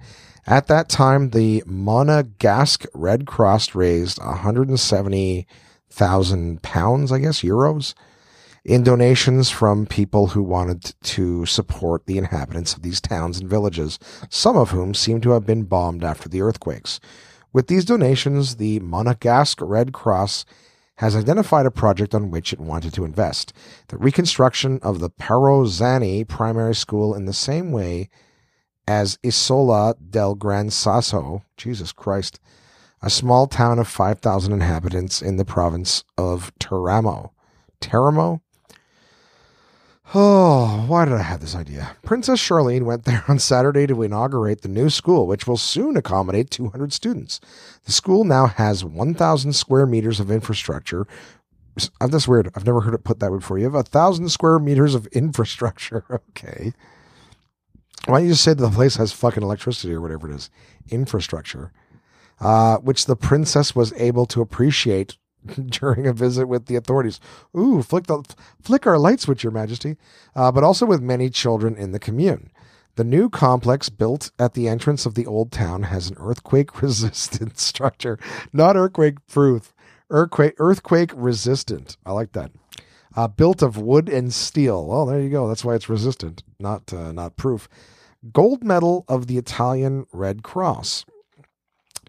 [0.46, 7.92] At that time, the Monegasque Red Cross raised 170,000 pounds, I guess, euros,
[8.64, 13.98] in donations from people who wanted to support the inhabitants of these towns and villages,
[14.28, 17.00] some of whom seem to have been bombed after the earthquakes.
[17.52, 20.44] With these donations, the Monegasque Red Cross
[21.00, 23.54] has identified a project on which it wanted to invest
[23.88, 28.10] the reconstruction of the Parozzani primary school in the same way
[28.86, 32.38] as Isola del Gran Sasso, Jesus Christ,
[33.00, 37.30] a small town of 5,000 inhabitants in the province of Teramo.
[37.80, 38.42] Teramo?
[40.12, 41.96] Oh, why did I have this idea?
[42.03, 46.51] Princess Charlene went there on Saturday to inaugurate the new school, which will soon accommodate
[46.51, 47.40] 200 students.
[47.85, 51.07] The school now has 1,000 square meters of infrastructure.
[52.01, 52.51] That's weird.
[52.57, 53.59] I've never heard it put that way before.
[53.59, 56.05] You have a thousand square meters of infrastructure.
[56.11, 56.73] Okay.
[58.07, 60.51] Why don't you just say that the place has fucking electricity or whatever it is?
[60.88, 61.73] Infrastructure.
[62.40, 65.18] Uh, which the princess was able to appreciate
[65.66, 67.20] during a visit with the authorities.
[67.57, 68.22] Ooh, flick the
[68.62, 69.96] flick our light switch, Your Majesty.
[70.35, 72.50] Uh, but also with many children in the commune.
[72.96, 77.59] The new complex built at the entrance of the old town has an earthquake resistant
[77.59, 78.18] structure,
[78.53, 79.72] not earthquake proof,
[80.11, 81.96] earthquake earthquake resistant.
[82.05, 82.50] I like that.
[83.16, 84.87] Uh, built of wood and steel.
[84.87, 85.48] Well, there you go.
[85.48, 87.68] That's why it's resistant, not uh, not proof.
[88.33, 91.07] Gold medal of the Italian Red Cross.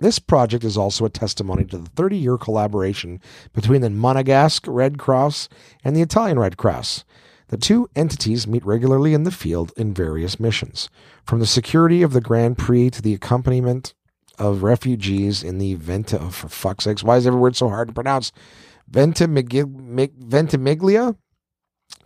[0.02, 3.22] This project is also a testimony to the 30 year collaboration
[3.54, 5.48] between the Monegasque Red Cross
[5.84, 7.06] and the Italian Red Cross.
[7.50, 10.90] The two entities meet regularly in the field in various missions,
[11.24, 13.94] from the security of the Grand Prix to the accompaniment
[14.40, 16.20] of refugees in the Venta.
[16.20, 18.32] Oh, for fuck's sakes, why is every word so hard to pronounce?
[18.90, 19.66] Ventimiglia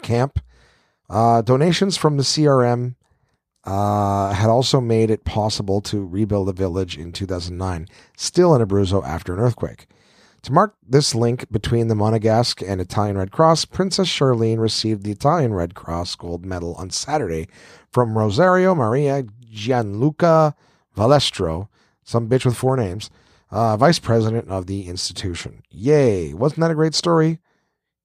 [0.01, 0.39] camp.
[1.09, 2.95] Uh, donations from the CRM
[3.65, 9.03] uh, had also made it possible to rebuild the village in 2009, still in Abruzzo
[9.03, 9.87] after an earthquake.
[10.43, 15.11] To mark this link between the Monegasque and Italian Red Cross, Princess Charlene received the
[15.11, 17.47] Italian Red Cross Gold Medal on Saturday
[17.91, 20.53] from Rosario Maria Gianluca
[20.95, 21.67] Valastro,
[22.03, 23.09] some bitch with four names,
[23.49, 25.63] uh, vice president of the institution.
[25.71, 26.35] Yay!
[26.35, 27.39] Wasn't that a great story?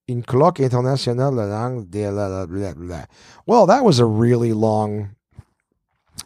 [0.08, 1.36] In colloque international
[1.84, 3.04] de la, blah, blah.
[3.44, 5.14] Well, that was a really long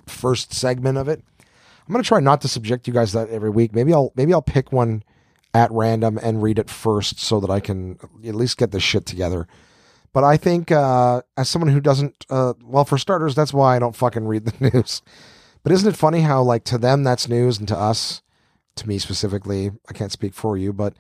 [0.06, 1.22] first segment of it.
[1.38, 3.74] I'm going to try not to subject you guys that every week.
[3.74, 5.02] Maybe I'll maybe I'll pick one
[5.52, 9.06] at random and read it first so that I can at least get this shit
[9.06, 9.46] together.
[10.12, 13.78] But I think uh, as someone who doesn't, uh, well, for starters, that's why I
[13.78, 15.02] don't fucking read the news.
[15.62, 18.22] But isn't it funny how like to them that's news and to us,
[18.76, 20.94] to me specifically, I can't speak for you, but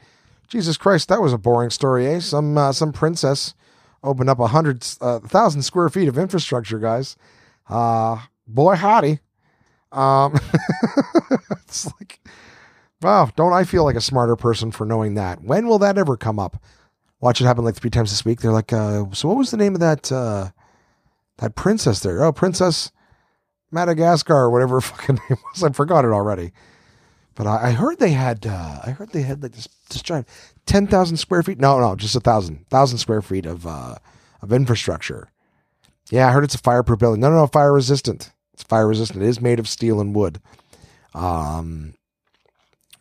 [0.48, 2.20] Jesus Christ, that was a boring story, eh?
[2.20, 3.54] Some uh, some princess
[4.02, 7.16] opened up a hundred uh, thousand square feet of infrastructure, guys.
[7.68, 9.20] Uh, boy howdy.
[9.92, 10.34] Um,
[11.62, 12.20] it's like,
[13.00, 15.42] wow, don't I feel like a smarter person for knowing that?
[15.42, 16.62] When will that ever come up?
[17.20, 18.40] Watch it happen like three times this week.
[18.40, 20.50] They're like, uh, so what was the name of that uh,
[21.38, 22.22] that princess there?
[22.22, 22.90] Oh, Princess
[23.70, 25.62] Madagascar or whatever fucking name was.
[25.62, 26.52] I forgot it already.
[27.34, 30.28] But I, I heard they had, uh, I heard they had like this, this giant
[30.66, 31.58] ten thousand square feet.
[31.58, 33.96] No, no, just a thousand, thousand square feet of uh,
[34.42, 35.30] of infrastructure.
[36.10, 37.20] Yeah, I heard it's a fireproof building.
[37.20, 38.30] No, no, no, fire resistant.
[38.54, 39.22] It's fire resistant.
[39.22, 40.40] It is made of steel and wood.
[41.12, 41.94] Um,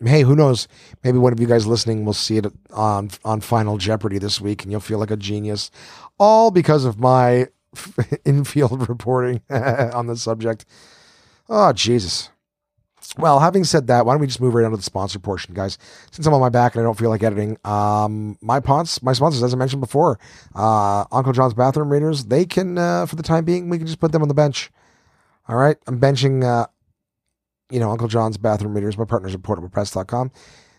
[0.03, 0.67] hey, who knows?
[1.03, 4.63] Maybe one of you guys listening will see it on on Final Jeopardy this week,
[4.63, 5.71] and you'll feel like a genius,
[6.19, 7.47] all because of my
[8.25, 10.65] infield reporting on the subject.
[11.47, 12.29] Oh Jesus!
[13.17, 15.53] Well, having said that, why don't we just move right on to the sponsor portion,
[15.53, 15.77] guys?
[16.11, 19.13] Since I'm on my back and I don't feel like editing, um, my pons, my
[19.13, 20.17] sponsors, as I mentioned before,
[20.55, 23.99] uh, Uncle John's Bathroom Readers, they can, uh, for the time being, we can just
[23.99, 24.71] put them on the bench.
[25.47, 26.67] All right, I'm benching, uh,
[27.69, 30.31] you know, Uncle John's Bathroom Readers, my partners at portablepress.com.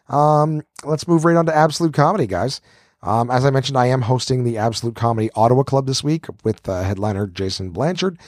[0.09, 2.61] Um, let's move right on to Absolute Comedy, guys.
[3.03, 6.67] Um, as I mentioned, I am hosting the Absolute Comedy Ottawa Club this week with
[6.69, 8.19] uh, headliner Jason Blanchard.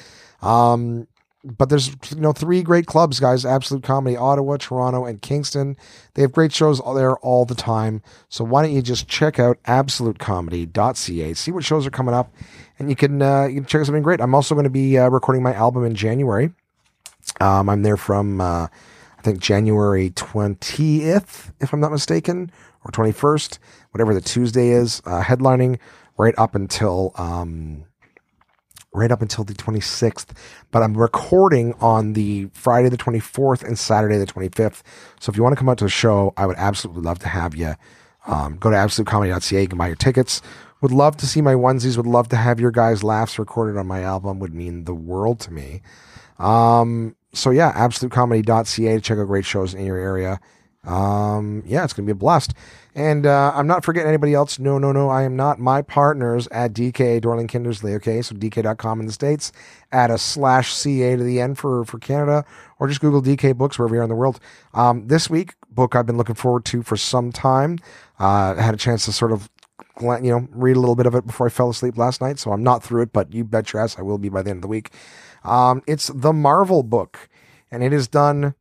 [0.43, 1.09] Um,
[1.47, 3.45] but there's you know three great clubs, guys.
[3.45, 5.77] Absolute Comedy Ottawa, Toronto, and Kingston.
[6.15, 8.03] They have great shows there all the time.
[8.29, 12.33] So why don't you just check out absolutecomedy.ca, see what shows are coming up,
[12.79, 14.21] and you can uh, you can check out something great.
[14.21, 16.53] I'm also going to be uh, recording my album in January.
[17.41, 18.67] Um, I'm there from uh,
[19.19, 22.51] I think January 20th, if I'm not mistaken,
[22.85, 23.59] or 21st,
[23.91, 25.79] whatever the Tuesday is, uh, headlining
[26.17, 27.85] right up until um,
[28.97, 30.29] right up until the 26th,
[30.71, 34.83] but I'm recording on the Friday the 24th and Saturday the 25th.
[35.21, 37.29] So if you want to come out to the show, I would absolutely love to
[37.29, 37.75] have you.
[38.27, 40.41] Um, go to absolutecomedy.ca, you can buy your tickets.
[40.81, 43.87] Would love to see my onesies, would love to have your guys' laughs recorded on
[43.87, 45.83] my album, would mean the world to me.
[46.39, 50.41] Um, so yeah, absolutecomedy.ca to check out great shows in your area.
[50.85, 52.55] Um, yeah, it's going to be a blast.
[52.97, 54.59] And uh, I'm not forgetting anybody else.
[54.59, 55.11] No, no, no.
[55.11, 55.59] I am not.
[55.59, 57.95] My partners at DK Dorling Kindersley.
[57.97, 59.53] Okay, so DK.com in the states.
[59.93, 62.47] Add a slash CA to the end for for Canada,
[62.79, 64.41] or just Google DK Books wherever you are in the world.
[64.73, 67.79] Um, this week, book I've been looking forward to for some time.
[68.19, 69.51] Uh, I had a chance to sort of
[70.01, 72.51] you know read a little bit of it before I fell asleep last night, so
[72.51, 74.59] I'm not through it, but you bet your ass I will be by the end
[74.59, 74.91] of the week.
[75.45, 77.29] Um, it's the Marvel book,
[77.71, 78.55] and it is done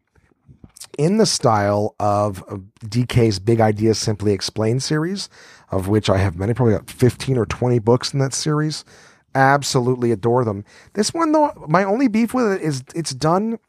[0.97, 2.45] in the style of
[2.85, 5.29] DK's Big Ideas Simply Explained series,
[5.71, 8.85] of which I have many, probably got 15 or 20 books in that series.
[9.33, 10.63] Absolutely adore them.
[10.93, 13.59] This one, though, my only beef with it is it's done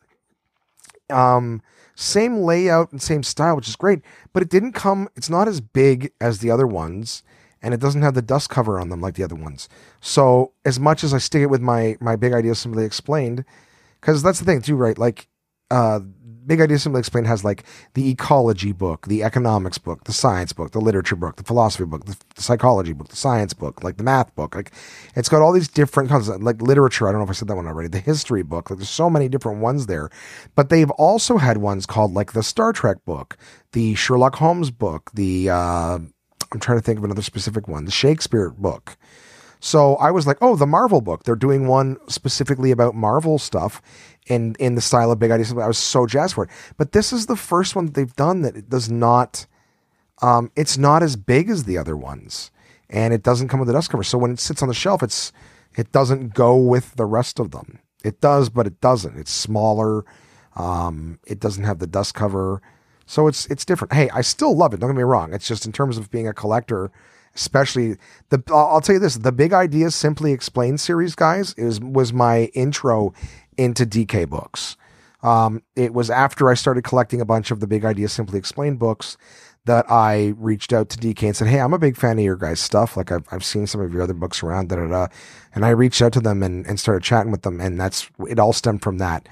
[1.11, 1.62] um,
[1.95, 4.01] same layout and same style, which is great,
[4.33, 7.23] but it didn't come, it's not as big as the other ones.
[7.62, 9.69] And it doesn't have the dust cover on them like the other ones.
[10.01, 13.45] So as much as I stick it with my my big ideas simply explained,
[14.01, 14.97] because that's the thing too, right?
[14.97, 15.27] Like
[15.71, 16.01] uh,
[16.46, 20.72] Big Idea Simply Explained has like the ecology book, the economics book, the science book,
[20.72, 24.04] the literature book, the philosophy book, the, the psychology book, the science book, like the
[24.04, 24.54] math book.
[24.54, 24.72] Like
[25.14, 27.09] it's got all these different concepts, like literature.
[27.09, 27.88] I don't know if I said that one already.
[27.88, 28.70] The history book.
[28.70, 30.11] Like there's so many different ones there.
[30.54, 33.37] But they've also had ones called like the Star Trek book,
[33.72, 35.98] the Sherlock Holmes book, the uh,
[36.52, 38.96] I'm trying to think of another specific one, the Shakespeare book.
[39.61, 41.24] So I was like, oh, the Marvel book.
[41.24, 43.80] They're doing one specifically about Marvel stuff
[44.27, 45.53] in in the style of Big Ideas.
[45.53, 46.51] I was so jazzed for it.
[46.77, 49.47] But this is the first one they've done that it does not.
[50.23, 52.51] Um, it's not as big as the other ones,
[52.89, 54.03] and it doesn't come with a dust cover.
[54.03, 55.33] So when it sits on the shelf, it's
[55.77, 57.81] it doesn't go with the rest of them.
[58.05, 59.19] It does, but it doesn't.
[59.19, 60.05] It's smaller.
[60.55, 62.62] Um, it doesn't have the dust cover,
[63.05, 63.93] so it's it's different.
[63.93, 64.81] Hey, I still love it.
[64.81, 65.35] Don't get me wrong.
[65.35, 66.91] It's just in terms of being a collector
[67.37, 67.96] especially
[68.31, 72.46] the I'll tell you this the big ideas simply explained series guys is was my
[72.55, 73.14] intro
[73.57, 74.77] into DK books.
[75.22, 78.79] Um, it was after I started collecting a bunch of the big ideas simply explained
[78.79, 79.16] books
[79.64, 82.37] that I reached out to DK and said, Hey, I'm a big fan of your
[82.37, 82.96] guys' stuff.
[82.96, 85.07] Like I've, I've seen some of your other books around, da, da, da.
[85.55, 87.61] And I reached out to them and, and started chatting with them.
[87.61, 89.29] And that's, it all stemmed from that.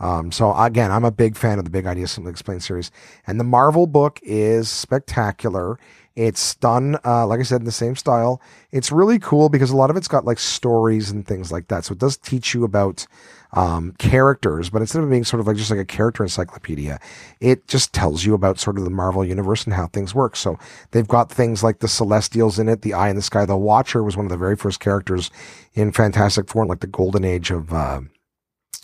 [0.00, 2.90] Um, so again, I'm a big fan of the Big Ideas Simply Explained series,
[3.26, 5.78] and the Marvel book is spectacular.
[6.18, 8.42] It's done, uh, like I said, in the same style.
[8.72, 11.84] It's really cool because a lot of it's got like stories and things like that.
[11.84, 13.06] So it does teach you about
[13.52, 16.98] um, characters, but instead of being sort of like just like a character encyclopedia,
[17.38, 20.34] it just tells you about sort of the Marvel universe and how things work.
[20.34, 20.58] So
[20.90, 23.46] they've got things like the Celestials in it, the Eye in the Sky.
[23.46, 25.30] The Watcher was one of the very first characters
[25.74, 28.00] in Fantastic Four, like the golden age of uh,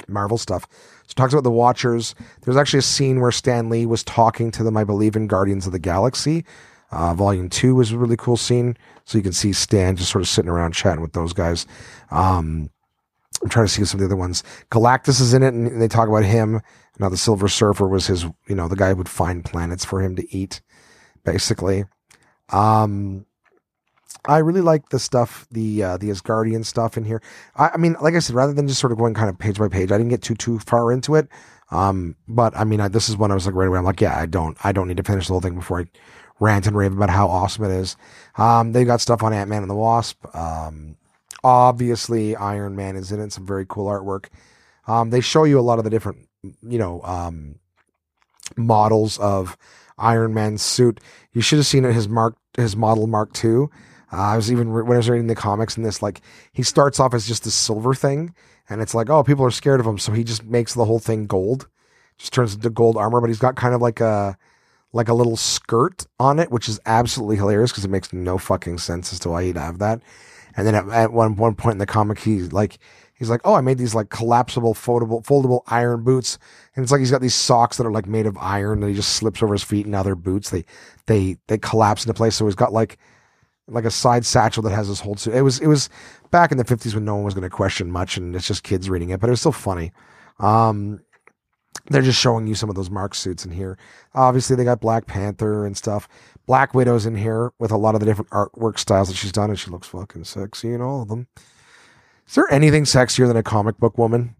[0.06, 0.68] Marvel stuff.
[0.70, 2.14] So it talks about the Watchers.
[2.42, 5.66] There's actually a scene where Stan Lee was talking to them, I believe, in Guardians
[5.66, 6.44] of the Galaxy.
[6.94, 8.76] Uh, volume two was a really cool scene.
[9.04, 11.66] So you can see Stan just sort of sitting around chatting with those guys.
[12.10, 12.70] Um,
[13.42, 14.42] I'm trying to see some of the other ones.
[14.70, 16.60] Galactus is in it, and they talk about him.
[16.98, 20.00] Now the Silver Surfer was his, you know, the guy who would find planets for
[20.00, 20.62] him to eat,
[21.24, 21.84] basically.
[22.50, 23.26] Um,
[24.26, 27.20] I really like the stuff, the uh, the Asgardian stuff in here.
[27.56, 29.58] I, I, mean, like I said, rather than just sort of going kind of page
[29.58, 31.28] by page, I didn't get too too far into it.
[31.70, 33.78] Um, but I mean, I, this is when I was like right away.
[33.78, 35.86] I'm like, yeah, I don't, I don't need to finish the whole thing before I
[36.40, 37.96] rant and rave about how awesome it is.
[38.36, 40.24] Um, they got stuff on Ant Man and the Wasp.
[40.34, 40.96] Um,
[41.42, 43.32] obviously, Iron Man is in it.
[43.32, 44.26] Some very cool artwork.
[44.86, 47.56] Um, they show you a lot of the different, you know, um,
[48.56, 49.56] models of
[49.96, 51.00] Iron Man's suit.
[51.32, 51.94] You should have seen it.
[51.94, 53.68] His mark, his model Mark II.
[54.12, 56.20] Uh, I was even when I was reading the comics and this, like
[56.52, 58.34] he starts off as just a silver thing,
[58.68, 61.00] and it's like, oh, people are scared of him, so he just makes the whole
[61.00, 61.68] thing gold
[62.18, 64.36] just turns into gold armor, but he's got kind of like a
[64.94, 68.78] like a little skirt on it, which is absolutely hilarious because it makes no fucking
[68.78, 70.00] sense as to why he'd have that.
[70.56, 72.78] And then at, at one one point in the comic, he's like
[73.12, 76.38] he's like, oh, I made these like collapsible, foldable, foldable iron boots,
[76.74, 78.94] and it's like he's got these socks that are like made of iron, and he
[78.94, 80.50] just slips over his feet, and now they're boots.
[80.50, 80.64] They
[81.06, 82.36] they they collapse into place.
[82.36, 82.96] So he's got like
[83.66, 85.34] like a side satchel that has this whole suit.
[85.34, 85.90] It was it was
[86.30, 88.62] back in the fifties when no one was going to question much, and it's just
[88.62, 89.90] kids reading it, but it was still funny.
[90.38, 91.00] Um,
[91.90, 93.76] they're just showing you some of those Mark suits in here.
[94.14, 96.08] Obviously, they got Black Panther and stuff.
[96.46, 99.50] Black Widow's in here with a lot of the different artwork styles that she's done,
[99.50, 101.26] and she looks fucking sexy in all of them.
[102.26, 104.34] Is there anything sexier than a comic book woman?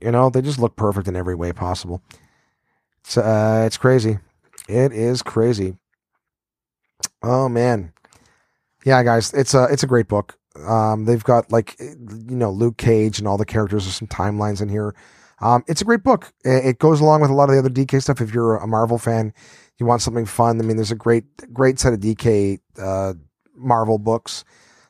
[0.00, 2.02] You know, they just look perfect in every way possible.
[3.00, 4.18] It's uh, it's crazy.
[4.68, 5.76] It is crazy.
[7.22, 7.92] Oh man,
[8.84, 10.38] yeah, guys, it's a it's a great book.
[10.66, 13.84] Um, they've got like you know Luke Cage and all the characters.
[13.84, 14.94] There's some timelines in here.
[15.40, 16.32] Um, it's a great book.
[16.44, 18.20] It goes along with a lot of the other DK stuff.
[18.20, 19.34] If you're a Marvel fan,
[19.78, 20.60] you want something fun.
[20.60, 23.14] I mean, there's a great great set of DK uh,
[23.54, 24.44] Marvel books.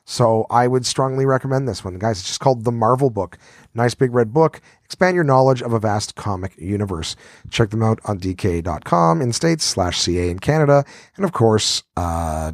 [0.09, 2.19] So I would strongly recommend this one, guys.
[2.19, 3.37] It's just called The Marvel Book.
[3.73, 4.61] Nice big red book.
[4.85, 7.17] Expand your knowledge of a vast comic universe.
[7.49, 10.85] Check them out on DK.com in states slash CA in Canada,
[11.17, 12.53] and of course, uh,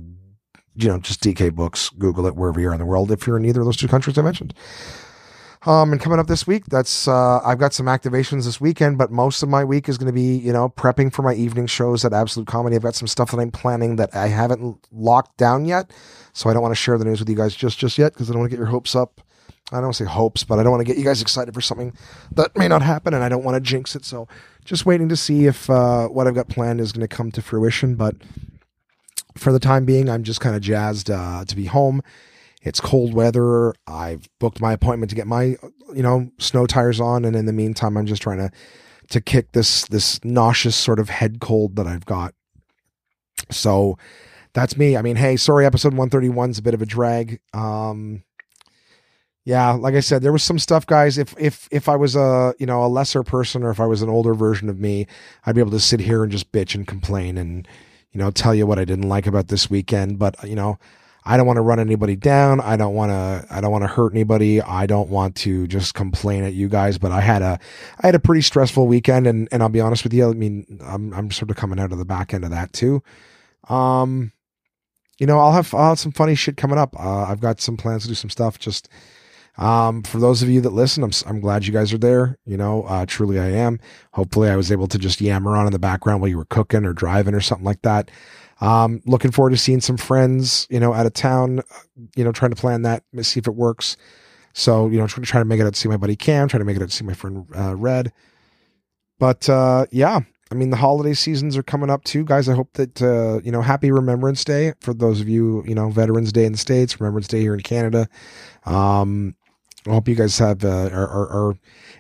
[0.76, 1.90] you know, just DK Books.
[1.92, 3.88] Google it wherever you are in the world if you're in either of those two
[3.88, 4.56] countries I mentioned.
[5.66, 9.12] Um, and coming up this week, that's uh, I've got some activations this weekend, but
[9.12, 12.04] most of my week is going to be you know prepping for my evening shows
[12.04, 12.76] at Absolute Comedy.
[12.76, 15.92] I've got some stuff that I'm planning that I haven't locked down yet,
[16.34, 18.30] so I don't want to share the news with you guys just just yet because
[18.30, 19.22] I don't want to get your hopes up.
[19.72, 21.54] I don't want to say hopes, but I don't want to get you guys excited
[21.54, 21.94] for something
[22.34, 24.04] that may not happen, and I don't want to jinx it.
[24.04, 24.28] So
[24.66, 27.42] just waiting to see if uh, what I've got planned is going to come to
[27.42, 27.96] fruition.
[27.96, 28.18] But
[29.38, 32.02] for the time being, I'm just kind of jazzed uh, to be home
[32.64, 33.74] it's cold weather.
[33.86, 35.58] I've booked my appointment to get my,
[35.94, 38.52] you know, snow tires on, and in the meantime, I'm just trying to
[39.10, 42.34] to kick this this nauseous sort of head cold that I've got.
[43.52, 43.98] So
[44.54, 44.96] that's me.
[44.96, 47.40] I mean, hey, sorry, episode 131 is a bit of a drag.
[47.54, 48.24] Um,
[49.46, 51.18] yeah, like I said, there was some stuff, guys.
[51.18, 54.02] If if if I was a you know a lesser person or if I was
[54.02, 55.06] an older version of me,
[55.46, 57.68] I'd be able to sit here and just bitch and complain and
[58.14, 60.18] you know tell you what I didn't like about this weekend.
[60.18, 60.80] But you know,
[61.26, 62.60] I don't want to run anybody down.
[62.60, 64.62] I don't want to, I don't want to hurt anybody.
[64.62, 67.60] I don't want to just complain at you guys, but I had a,
[68.02, 70.30] I had a pretty stressful weekend and, and I'll be honest with you.
[70.30, 73.02] I mean, I'm, I'm sort of coming out of the back end of that too.
[73.70, 74.34] Um,
[75.18, 77.00] you know, I'll have, I'll have some funny shit coming up.
[77.00, 78.60] Uh, I've got some plans to do some stuff.
[78.60, 78.90] Just,
[79.58, 82.38] um, for those of you that listen, I'm, I'm glad you guys are there.
[82.46, 83.80] You know, uh, truly I am.
[84.14, 86.86] Hopefully I was able to just yammer on in the background while you were cooking
[86.86, 88.10] or driving or something like that.
[88.62, 91.62] Um, looking forward to seeing some friends, you know, out of town,
[92.16, 93.98] you know, trying to plan that, see if it works.
[94.54, 96.48] So, you know, trying to try to make it out to see my buddy Cam,
[96.48, 98.14] trying to make it out to see my friend uh, Red.
[99.20, 102.48] But uh, yeah, I mean, the holiday seasons are coming up too, guys.
[102.48, 105.90] I hope that uh, you know, happy Remembrance Day for those of you, you know,
[105.90, 108.08] Veterans Day in the states, Remembrance Day here in Canada.
[108.66, 109.36] Um,
[109.88, 111.54] I hope you guys have uh, are, are, are,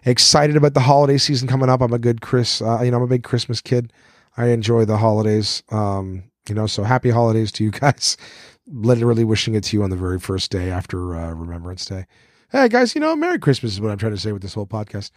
[0.06, 1.82] excited about the holiday season coming up.
[1.82, 3.92] I'm a good Chris, uh, you know, I'm a big Christmas kid.
[4.38, 5.64] I enjoy the holidays.
[5.70, 8.18] Um, you know, so happy holidays to you guys.
[8.68, 12.06] Literally wishing it to you on the very first day after uh, Remembrance Day.
[12.50, 14.68] Hey guys, you know, Merry Christmas is what I'm trying to say with this whole
[14.68, 15.12] podcast.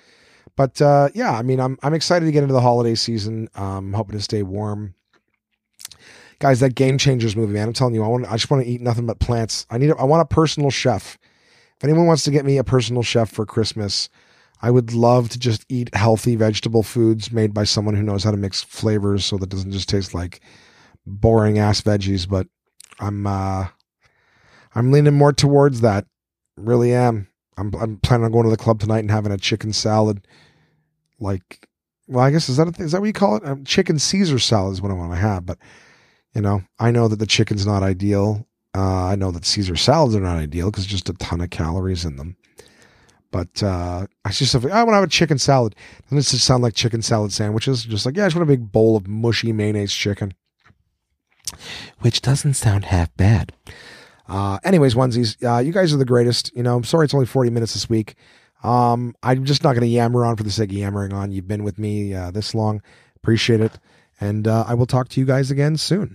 [0.57, 3.49] But uh, yeah, I mean, I'm I'm excited to get into the holiday season.
[3.55, 4.95] Um, hoping to stay warm.
[6.39, 8.69] Guys, that Game Changers movie, man, I'm telling you, I want I just want to
[8.69, 9.67] eat nothing but plants.
[9.71, 11.19] I need a, I want a personal chef.
[11.77, 14.09] If anyone wants to get me a personal chef for Christmas,
[14.63, 18.31] I would love to just eat healthy vegetable foods made by someone who knows how
[18.31, 20.41] to mix flavors so that doesn't just taste like
[21.07, 22.49] boring ass veggies, but
[22.99, 23.69] I'm uh
[24.75, 26.07] I'm leaning more towards that.
[26.57, 27.29] Really am.
[27.57, 30.27] I'm I'm planning on going to the club tonight and having a chicken salad.
[31.19, 31.69] Like,
[32.07, 33.47] well, I guess is that a, is that what you call it?
[33.47, 35.47] Um, chicken Caesar salad is what I want to have.
[35.47, 35.59] But
[36.35, 38.47] you know, I know that the chicken's not ideal.
[38.75, 42.05] Uh, I know that Caesar salads are not ideal because just a ton of calories
[42.05, 42.37] in them.
[43.31, 45.75] But uh, I just I want to have a chicken salad.
[46.05, 47.85] Doesn't it just sound like chicken salad sandwiches?
[47.85, 50.35] Just like yeah, I just want a big bowl of mushy mayonnaise chicken
[52.01, 53.53] which doesn't sound half bad.
[54.29, 56.55] Uh, anyways, onesies, uh, you guys are the greatest.
[56.57, 58.17] You know, I'm sorry it's only 40 minutes this week.
[58.63, 61.31] Um, I'm just not going to yammer on for the sake of yammering on.
[61.31, 62.83] You've been with me uh, this long.
[63.17, 63.79] Appreciate it.
[64.21, 66.15] And uh, I will talk to you guys again soon.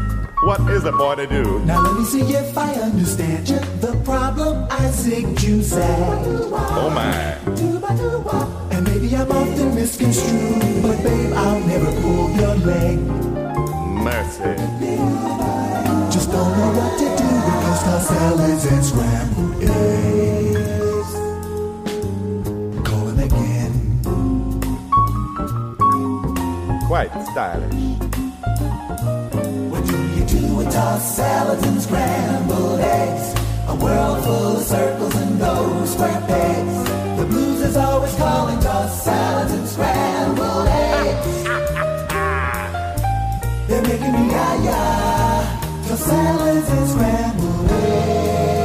[0.43, 1.59] What is a boy to do?
[1.65, 3.59] Now let me see if I understand you.
[3.79, 5.85] The problem I think you say.
[5.93, 7.37] Oh my.
[8.75, 12.97] And maybe I'm often misconstrued, but babe, I'll never pull your leg.
[14.07, 14.55] Mercy.
[16.11, 21.13] Just don't know what to do those tossed salads and scrambled eggs.
[22.89, 23.73] Calling again.
[26.87, 27.90] Quite stylish.
[30.71, 33.33] Tossed salads and scrambled eggs?
[33.67, 36.75] A world full of circles and those square pegs.
[37.19, 41.43] The blues is always calling tossed salads and scrambled eggs.
[43.67, 45.87] They're making me ah yeah.
[45.87, 48.60] Tossed salads and scrambled eggs.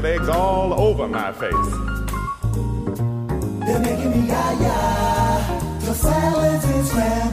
[0.00, 1.70] put eggs all over my face.
[3.66, 5.58] They're making me yah yah.
[5.80, 7.27] The silence is grand.